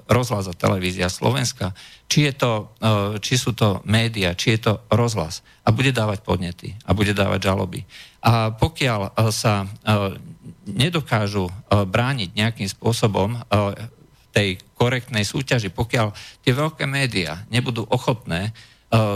rozhlas 0.04 0.46
a 0.46 0.54
televízia 0.54 1.08
Slovenska, 1.08 1.72
či, 2.06 2.28
je 2.28 2.32
to, 2.36 2.52
či 3.24 3.40
sú 3.40 3.56
to 3.56 3.80
média, 3.88 4.36
či 4.36 4.54
je 4.54 4.68
to 4.68 4.72
rozhlas 4.92 5.40
a 5.64 5.72
bude 5.72 5.90
dávať 5.96 6.20
podnety 6.20 6.76
a 6.84 6.92
bude 6.92 7.16
dávať 7.16 7.40
žaloby. 7.48 7.88
A 8.24 8.52
pokiaľ 8.52 9.00
e, 9.04 9.10
sa 9.28 9.64
e, 9.64 9.66
nedokážu 10.68 11.48
e, 11.48 11.52
brániť 11.84 12.32
nejakým 12.32 12.68
spôsobom 12.68 13.36
tej 14.34 14.58
korektnej 14.74 15.22
súťaži, 15.22 15.70
pokiaľ 15.70 16.10
tie 16.42 16.52
veľké 16.56 16.84
médiá 16.88 17.44
nebudú 17.52 17.86
ochotné 17.86 18.50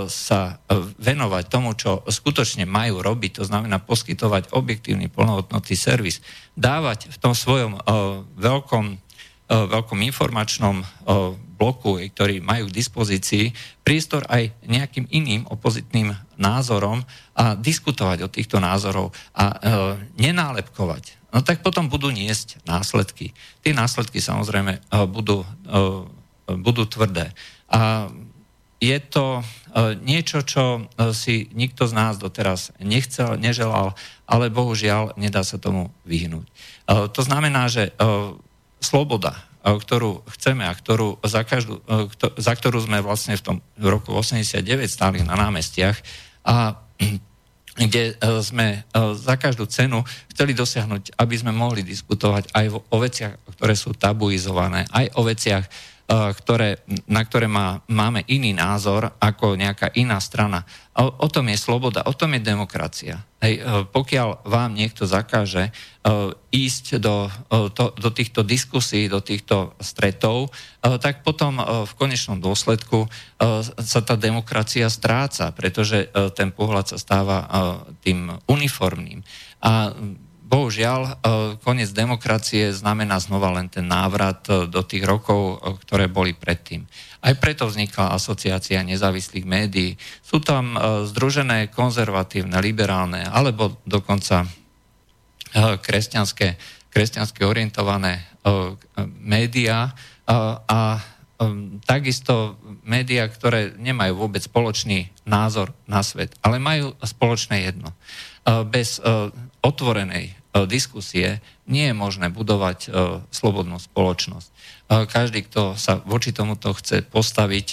sa 0.09 0.59
venovať 0.99 1.45
tomu, 1.47 1.71
čo 1.79 2.03
skutočne 2.03 2.67
majú 2.67 2.99
robiť, 2.99 3.39
to 3.39 3.45
znamená 3.47 3.79
poskytovať 3.79 4.51
objektívny 4.51 5.07
plnohodnotný 5.07 5.77
servis, 5.79 6.19
dávať 6.59 7.15
v 7.15 7.17
tom 7.23 7.31
svojom 7.31 7.79
veľkom, 8.35 8.99
veľkom 9.47 9.99
informačnom 10.03 10.83
bloku, 11.59 11.99
ktorí 11.99 12.39
majú 12.39 12.71
k 12.71 12.79
dispozícii 12.79 13.51
priestor 13.83 14.23
aj 14.31 14.55
nejakým 14.63 15.11
iným 15.11 15.43
opozitným 15.51 16.15
názorom 16.39 17.03
a 17.35 17.59
diskutovať 17.59 18.19
o 18.23 18.29
týchto 18.31 18.63
názorov 18.63 19.11
a 19.35 19.45
e, 19.51 19.57
nenálepkovať, 20.23 21.35
no 21.35 21.43
tak 21.43 21.67
potom 21.67 21.91
budú 21.91 22.15
niesť 22.15 22.63
následky. 22.63 23.35
Tie 23.67 23.75
následky 23.75 24.23
samozrejme 24.23 24.79
e, 24.79 24.81
budú, 25.11 25.43
e, 25.43 25.79
budú 26.55 26.87
tvrdé. 26.87 27.35
A 27.69 28.07
je 28.79 28.99
to 29.03 29.43
e, 29.43 29.43
niečo, 29.99 30.47
čo 30.47 30.65
e, 30.79 31.11
si 31.11 31.51
nikto 31.51 31.91
z 31.91 31.93
nás 31.99 32.15
doteraz 32.15 32.71
nechcel, 32.79 33.35
neželal, 33.35 33.99
ale 34.23 34.55
bohužiaľ 34.55 35.19
nedá 35.19 35.43
sa 35.43 35.59
tomu 35.59 35.91
vyhnúť. 36.07 36.47
E, 36.47 36.53
to 37.11 37.21
znamená, 37.23 37.67
že 37.67 37.91
sloboda 38.79 39.35
ktorú 39.59 40.25
chceme 40.39 40.65
a 40.65 40.73
ktorú, 40.73 41.21
za, 41.27 41.45
každú, 41.45 41.83
za 42.41 42.53
ktorú 42.57 42.79
sme 42.79 43.05
vlastne 43.05 43.37
v 43.37 43.43
tom 43.43 43.57
roku 43.77 44.17
89 44.17 44.65
stáli 44.89 45.21
na 45.21 45.37
námestiach 45.37 45.99
a 46.47 46.79
kde 47.77 48.17
sme 48.41 48.83
za 48.97 49.35
každú 49.37 49.69
cenu 49.69 50.01
chceli 50.33 50.57
dosiahnuť, 50.57 51.21
aby 51.21 51.35
sme 51.37 51.53
mohli 51.53 51.85
diskutovať 51.85 52.55
aj 52.55 52.67
o 52.75 52.97
veciach, 52.97 53.35
ktoré 53.59 53.75
sú 53.77 53.93
tabuizované, 53.93 54.89
aj 54.89 55.15
o 55.19 55.23
veciach, 55.27 55.69
ktoré, 56.09 56.81
na 57.05 57.21
ktoré 57.21 57.45
má, 57.53 57.85
máme 57.85 58.25
iný 58.33 58.57
názor 58.57 59.13
ako 59.21 59.61
nejaká 59.61 59.93
iná 59.93 60.17
strana. 60.25 60.65
O, 60.97 61.05
o 61.05 61.29
tom 61.29 61.53
je 61.53 61.61
sloboda, 61.61 62.01
o 62.09 62.17
tom 62.17 62.33
je 62.33 62.41
demokracia. 62.41 63.21
Hej, 63.45 63.61
pokiaľ 63.93 64.49
vám 64.49 64.73
niekto 64.73 65.05
zakáže 65.05 65.71
ísť 66.51 66.99
do, 66.99 67.29
to, 67.71 67.93
do 67.95 68.11
týchto 68.11 68.41
diskusí, 68.43 69.07
do 69.07 69.21
týchto 69.21 69.77
stretov, 69.79 70.51
tak 70.81 71.23
potom 71.23 71.61
v 71.61 71.93
konečnom 71.95 72.41
dôsledku 72.41 73.07
sa 73.79 74.01
tá 74.01 74.17
demokracia 74.17 74.89
stráca, 74.91 75.53
pretože 75.53 76.09
ten 76.35 76.51
pohľad 76.51 76.97
sa 76.97 76.99
stáva 76.99 77.47
tým 78.03 78.33
uniformným. 78.49 79.23
A 79.63 79.93
bohužiaľ, 80.49 81.01
e, 81.05 81.13
koniec 81.61 81.93
demokracie 81.93 82.73
znamená 82.73 83.21
znova 83.21 83.53
len 83.53 83.69
ten 83.69 83.85
návrat 83.85 84.49
e, 84.49 84.65
do 84.65 84.81
tých 84.81 85.05
rokov, 85.05 85.61
e, 85.61 85.77
ktoré 85.85 86.09
boli 86.09 86.33
predtým. 86.33 86.89
Aj 87.21 87.37
preto 87.37 87.69
vznikla 87.69 88.17
asociácia 88.17 88.81
nezávislých 88.81 89.45
médií. 89.45 89.99
Sú 90.23 90.39
tam 90.39 90.79
združené 91.03 91.67
konzervatívne, 91.75 92.63
liberálne 92.63 93.27
alebo 93.27 93.75
dokonca 93.83 94.47
kresťanské, 95.83 96.55
kresťanské 96.95 97.43
orientované 97.43 98.23
médiá 99.19 99.99
a 100.71 101.03
takisto 101.91 102.55
médiá, 102.87 103.27
ktoré 103.27 103.75
nemajú 103.75 104.15
vôbec 104.15 104.47
spoločný 104.47 105.11
názor 105.27 105.75
na 105.91 106.07
svet, 106.07 106.39
ale 106.47 106.63
majú 106.63 106.95
spoločné 107.03 107.67
jedno. 107.67 107.91
Bez 108.71 109.03
otvorenej 109.59 110.38
diskusie, 110.65 111.45
nie 111.69 111.93
je 111.93 111.95
možné 111.95 112.33
budovať 112.33 112.79
e, 112.87 112.89
slobodnú 113.29 113.77
spoločnosť. 113.77 114.49
E, 114.49 114.55
každý, 115.05 115.45
kto 115.45 115.77
sa 115.77 116.01
voči 116.03 116.33
tomuto 116.33 116.73
chce 116.73 117.05
postaviť, 117.05 117.67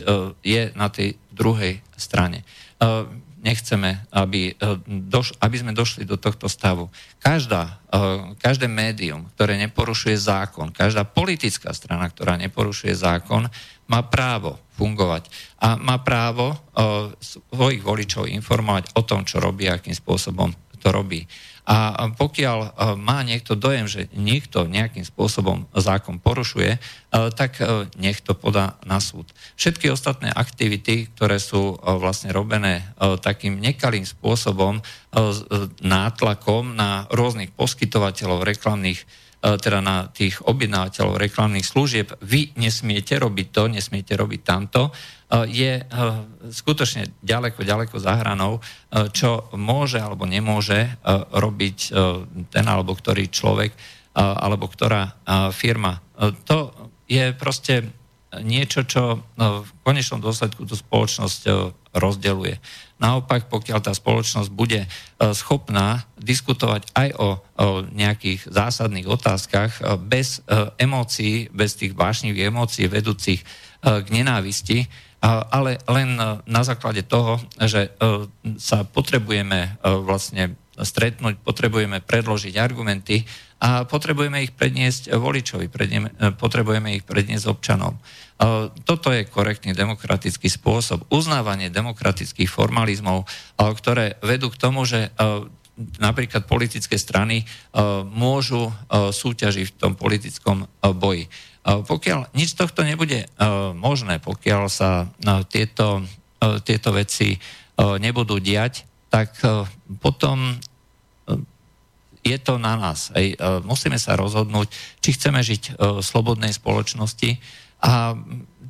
je 0.43 0.61
na 0.75 0.91
tej 0.91 1.15
druhej 1.31 1.79
strane. 1.95 2.43
Nechceme, 3.45 4.09
aby, 4.09 4.57
doš, 4.89 5.37
aby 5.37 5.55
sme 5.61 5.71
došli 5.77 6.01
do 6.01 6.17
tohto 6.17 6.49
stavu. 6.49 6.89
Každá, 7.21 7.77
každé 8.41 8.65
médium, 8.65 9.29
ktoré 9.37 9.53
neporušuje 9.61 10.17
zákon, 10.17 10.73
každá 10.73 11.05
politická 11.05 11.69
strana, 11.77 12.09
ktorá 12.09 12.41
neporušuje 12.41 12.97
zákon, 12.97 13.45
má 13.85 14.01
právo 14.01 14.57
fungovať 14.81 15.29
a 15.61 15.77
má 15.77 16.01
právo 16.01 16.57
svojich 17.21 17.85
voličov 17.85 18.25
informovať 18.25 18.97
o 18.97 19.05
tom, 19.05 19.21
čo 19.29 19.37
robí, 19.37 19.69
akým 19.69 19.93
spôsobom 19.93 20.49
to 20.85 20.93
robí. 20.93 21.25
A 21.65 22.13
pokiaľ 22.13 22.59
e, 22.61 22.69
má 22.93 23.25
niekto 23.25 23.57
dojem, 23.57 23.89
že 23.89 24.05
niekto 24.13 24.69
nejakým 24.69 25.01
spôsobom 25.01 25.65
zákon 25.73 26.21
porušuje, 26.21 26.77
e, 26.77 26.79
tak 27.33 27.57
e, 27.57 27.89
nech 27.97 28.21
to 28.21 28.37
podá 28.37 28.77
na 28.85 29.01
súd. 29.01 29.25
Všetky 29.57 29.89
ostatné 29.89 30.29
aktivity, 30.29 31.09
ktoré 31.17 31.41
sú 31.41 31.73
vlastne 31.81 32.29
robené 32.29 32.85
takým 33.21 33.57
nekalým 33.57 34.05
spôsobom, 34.05 34.83
nátlakom 35.81 36.75
na 36.75 37.07
rôznych 37.09 37.55
poskytovateľov 37.55 38.45
reklamných 38.45 39.01
teda 39.45 39.77
na 39.77 40.09
tých 40.09 40.41
objednávateľov 40.41 41.21
reklamných 41.21 41.69
služieb, 41.69 42.17
vy 42.25 42.57
nesmiete 42.57 43.13
robiť 43.21 43.47
to, 43.53 43.63
nesmiete 43.69 44.17
robiť 44.17 44.41
tamto, 44.41 44.89
je 45.31 45.81
skutočne 46.53 47.09
ďaleko, 47.25 47.65
ďaleko 47.65 47.97
za 47.97 48.13
hranou, 48.21 48.61
čo 49.11 49.49
môže 49.57 49.97
alebo 49.97 50.29
nemôže 50.29 51.01
robiť 51.33 51.77
ten 52.53 52.65
alebo 52.65 52.93
ktorý 52.93 53.27
človek 53.33 53.73
alebo 54.13 54.69
ktorá 54.69 55.17
firma. 55.49 55.99
To 56.45 56.71
je 57.09 57.33
proste 57.33 57.89
niečo, 58.35 58.83
čo 58.83 59.23
v 59.39 59.69
konečnom 59.81 60.19
dôsledku 60.19 60.67
tú 60.67 60.75
spoločnosť 60.75 61.41
rozdeluje. 61.95 62.59
Naopak, 62.99 63.47
pokiaľ 63.47 63.79
tá 63.79 63.91
spoločnosť 63.95 64.51
bude 64.51 64.87
schopná 65.35 66.03
diskutovať 66.19 66.91
aj 66.95 67.09
o, 67.15 67.39
nejakých 67.95 68.51
zásadných 68.51 69.07
otázkach 69.07 69.79
bez 70.03 70.43
emócií, 70.79 71.47
bez 71.51 71.79
tých 71.79 71.95
vášnivých 71.95 72.51
emócií 72.51 72.91
vedúcich 72.91 73.39
k 73.83 74.07
nenávisti, 74.11 74.87
ale 75.25 75.81
len 75.89 76.13
na 76.45 76.61
základe 76.61 77.01
toho, 77.01 77.41
že 77.57 77.89
sa 78.61 78.85
potrebujeme 78.85 79.81
vlastne 79.81 80.53
stretnúť, 80.75 81.41
potrebujeme 81.41 82.03
predložiť 82.03 82.53
argumenty 82.61 83.25
a 83.63 83.87
potrebujeme 83.87 84.43
ich 84.43 84.53
predniesť 84.53 85.15
voličovi, 85.15 85.71
potrebujeme 86.35 86.99
ich 86.99 87.07
predniesť 87.07 87.47
občanom. 87.49 87.95
Toto 88.83 89.15
je 89.15 89.23
korektný 89.25 89.71
demokratický 89.71 90.51
spôsob. 90.51 91.07
Uznávanie 91.07 91.71
demokratických 91.71 92.51
formalizmov, 92.51 93.23
ktoré 93.55 94.19
vedú 94.19 94.51
k 94.51 94.59
tomu, 94.59 94.83
že 94.83 95.15
napríklad 96.03 96.43
politické 96.43 96.99
strany 96.99 97.47
môžu 98.11 98.67
súťažiť 98.91 99.65
v 99.71 99.77
tom 99.79 99.95
politickom 99.95 100.67
boji. 100.99 101.31
Pokiaľ 101.65 102.37
nič 102.37 102.53
tohto 102.53 102.85
nebude 102.85 103.25
možné, 103.73 104.21
pokiaľ 104.21 104.69
sa 104.69 105.09
tieto, 105.49 106.05
tieto 106.61 106.89
veci 106.93 107.41
nebudú 107.75 108.37
diať, 108.37 108.85
tak 109.09 109.33
potom 109.97 110.61
je 112.21 112.37
to 112.37 112.61
na 112.61 112.77
nás. 112.77 113.09
Musíme 113.65 113.97
sa 113.97 114.13
rozhodnúť, 114.13 114.69
či 115.01 115.17
chceme 115.17 115.41
žiť 115.41 115.77
v 115.77 116.05
slobodnej 116.05 116.53
spoločnosti, 116.53 117.41
a 117.85 118.17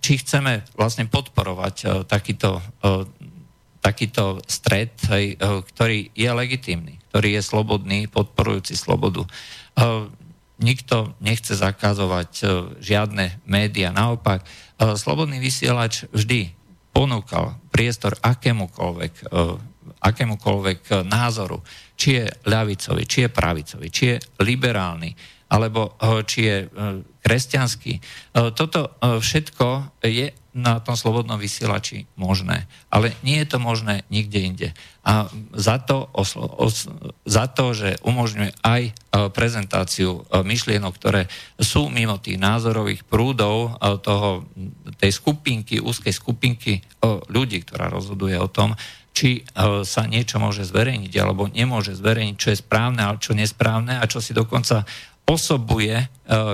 či 0.03 0.19
chceme 0.19 0.65
vlastne 0.75 1.07
podporovať 1.07 2.07
takýto, 2.09 2.59
takýto 3.79 4.43
stred, 4.43 4.91
ktorý 5.39 6.11
je 6.11 6.29
legitímny, 6.35 6.99
ktorý 7.11 7.39
je 7.39 7.41
slobodný, 7.43 8.11
podporujúci 8.11 8.75
slobodu. 8.75 9.23
Nikto 10.55 11.15
nechce 11.19 11.55
zakázovať 11.55 12.31
uh, 12.41 12.49
žiadne 12.79 13.43
médiá. 13.47 13.91
Naopak, 13.91 14.43
uh, 14.43 14.95
slobodný 14.95 15.39
vysielač 15.39 16.07
vždy 16.15 16.55
ponúkal 16.95 17.59
priestor 17.71 18.15
akémukoľvek, 18.23 19.13
uh, 19.31 19.59
akémukoľvek 19.99 21.05
názoru, 21.05 21.59
či 21.99 22.21
je 22.21 22.25
ľavicový, 22.47 23.03
či 23.03 23.27
je 23.27 23.29
pravicový, 23.29 23.87
či 23.91 24.03
je 24.15 24.17
liberálny, 24.43 25.11
alebo 25.49 25.93
či 26.25 26.39
je 26.45 26.57
kresťanský. 27.25 27.93
E, 27.97 28.01
toto 28.53 28.85
e, 28.85 28.89
všetko 29.17 29.97
je 30.05 30.29
na 30.55 30.79
tom 30.79 30.95
slobodnom 30.95 31.35
vysielači 31.35 32.07
možné, 32.15 32.63
ale 32.87 33.11
nie 33.27 33.43
je 33.43 33.47
to 33.51 33.59
možné 33.59 34.07
nikde 34.07 34.39
inde. 34.39 34.69
A 35.03 35.27
za 35.51 35.83
to, 35.83 36.07
oslo, 36.15 36.47
os, 36.47 36.87
za 37.27 37.45
to 37.51 37.75
že 37.75 37.99
umožňuje 38.07 38.63
aj 38.63 38.81
e, 38.87 38.91
prezentáciu 39.35 40.23
myšlienok, 40.31 40.93
ktoré 40.95 41.27
sú 41.59 41.91
mimo 41.91 42.15
tých 42.23 42.39
názorových 42.39 43.03
prúdov 43.03 43.75
toho, 43.99 44.47
tej 44.95 45.11
skupinky, 45.11 45.83
úzkej 45.83 46.15
skupinky 46.15 46.79
ľudí, 47.27 47.59
ktorá 47.67 47.91
rozhoduje 47.91 48.39
o 48.39 48.47
tom, 48.47 48.79
či 49.15 49.47
sa 49.87 50.03
niečo 50.11 50.43
môže 50.43 50.67
zverejniť 50.67 51.13
alebo 51.23 51.47
nemôže 51.47 51.95
zverejniť, 51.95 52.35
čo 52.35 52.51
je 52.51 52.59
správne 52.59 53.07
a 53.07 53.15
čo 53.15 53.31
nesprávne 53.31 53.95
a 53.95 54.03
čo 54.11 54.19
si 54.19 54.35
dokonca 54.35 54.83
osobuje 55.25 55.93
e, 55.97 56.07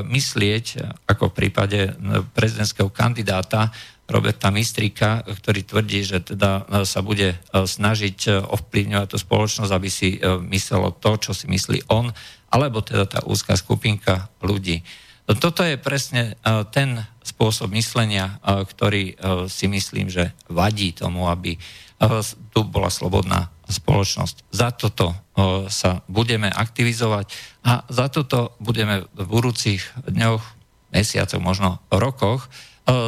myslieť, 0.07 0.65
ako 1.07 1.31
v 1.31 1.35
prípade 1.35 1.79
e, 1.87 1.91
prezidentského 2.31 2.87
kandidáta 2.87 3.69
Roberta 4.07 4.51
Mistrika, 4.51 5.23
ktorý 5.23 5.63
tvrdí, 5.63 6.03
že 6.03 6.23
teda 6.23 6.63
e, 6.63 6.87
sa 6.87 7.03
bude 7.03 7.35
snažiť 7.51 8.47
ovplyvňovať 8.47 9.07
tú 9.11 9.17
spoločnosť, 9.19 9.71
aby 9.71 9.89
si 9.91 10.19
myslelo 10.47 10.95
to, 10.95 11.19
čo 11.19 11.31
si 11.35 11.51
myslí 11.51 11.91
on, 11.91 12.11
alebo 12.51 12.83
teda 12.83 13.07
tá 13.07 13.19
úzká 13.27 13.55
skupinka 13.55 14.31
ľudí. 14.43 14.83
Toto 15.39 15.63
je 15.63 15.79
presne 15.79 16.35
ten 16.75 17.07
spôsob 17.23 17.71
myslenia, 17.71 18.35
ktorý 18.43 19.15
si 19.47 19.71
myslím, 19.71 20.11
že 20.11 20.35
vadí 20.51 20.91
tomu, 20.91 21.31
aby 21.31 21.55
tu 22.51 22.67
bola 22.67 22.91
slobodná 22.91 23.47
spoločnosť. 23.71 24.51
Za 24.51 24.69
toto 24.75 25.15
sa 25.71 26.03
budeme 26.11 26.51
aktivizovať 26.51 27.31
a 27.63 27.87
za 27.87 28.11
toto 28.11 28.53
budeme 28.59 29.07
v 29.15 29.25
budúcich 29.25 29.81
dňoch, 30.05 30.43
mesiacoch, 30.91 31.39
možno 31.39 31.79
rokoch 31.87 32.51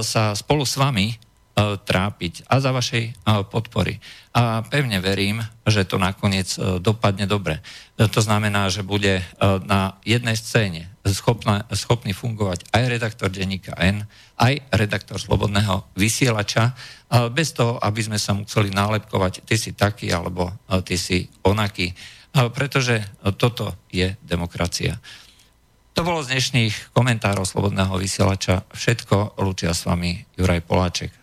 sa 0.02 0.32
spolu 0.34 0.64
s 0.64 0.80
vami 0.80 1.20
trápiť 1.58 2.50
a 2.50 2.58
za 2.58 2.74
vašej 2.74 3.14
podpory. 3.54 4.02
A 4.34 4.66
pevne 4.66 4.98
verím, 4.98 5.38
že 5.70 5.86
to 5.86 6.02
nakoniec 6.02 6.50
dopadne 6.82 7.30
dobre. 7.30 7.62
To 8.02 8.20
znamená, 8.26 8.74
že 8.74 8.82
bude 8.82 9.22
na 9.70 10.02
jednej 10.02 10.34
scéne 10.34 10.90
schopná, 11.06 11.70
schopný 11.78 12.10
fungovať 12.10 12.74
aj 12.74 12.84
redaktor 12.90 13.30
denníka 13.30 13.78
N, 13.78 14.10
aj 14.42 14.66
redaktor 14.74 15.22
Slobodného 15.22 15.94
vysielača, 15.94 16.74
bez 17.30 17.54
toho, 17.54 17.78
aby 17.78 18.02
sme 18.02 18.18
sa 18.18 18.34
museli 18.34 18.74
nálepkovať, 18.74 19.46
ty 19.46 19.54
si 19.54 19.78
taký, 19.78 20.10
alebo 20.10 20.50
ty 20.82 20.98
si 20.98 21.30
onaký, 21.46 21.94
pretože 22.34 22.98
toto 23.38 23.78
je 23.94 24.18
demokracia. 24.26 24.98
To 25.94 26.02
bolo 26.02 26.26
z 26.26 26.34
dnešných 26.34 26.98
komentárov 26.98 27.46
Slobodného 27.46 27.94
vysielača 28.02 28.66
všetko. 28.74 29.38
Lúčia 29.38 29.78
s 29.78 29.86
vami 29.86 30.26
Juraj 30.34 30.66
Poláček. 30.66 31.23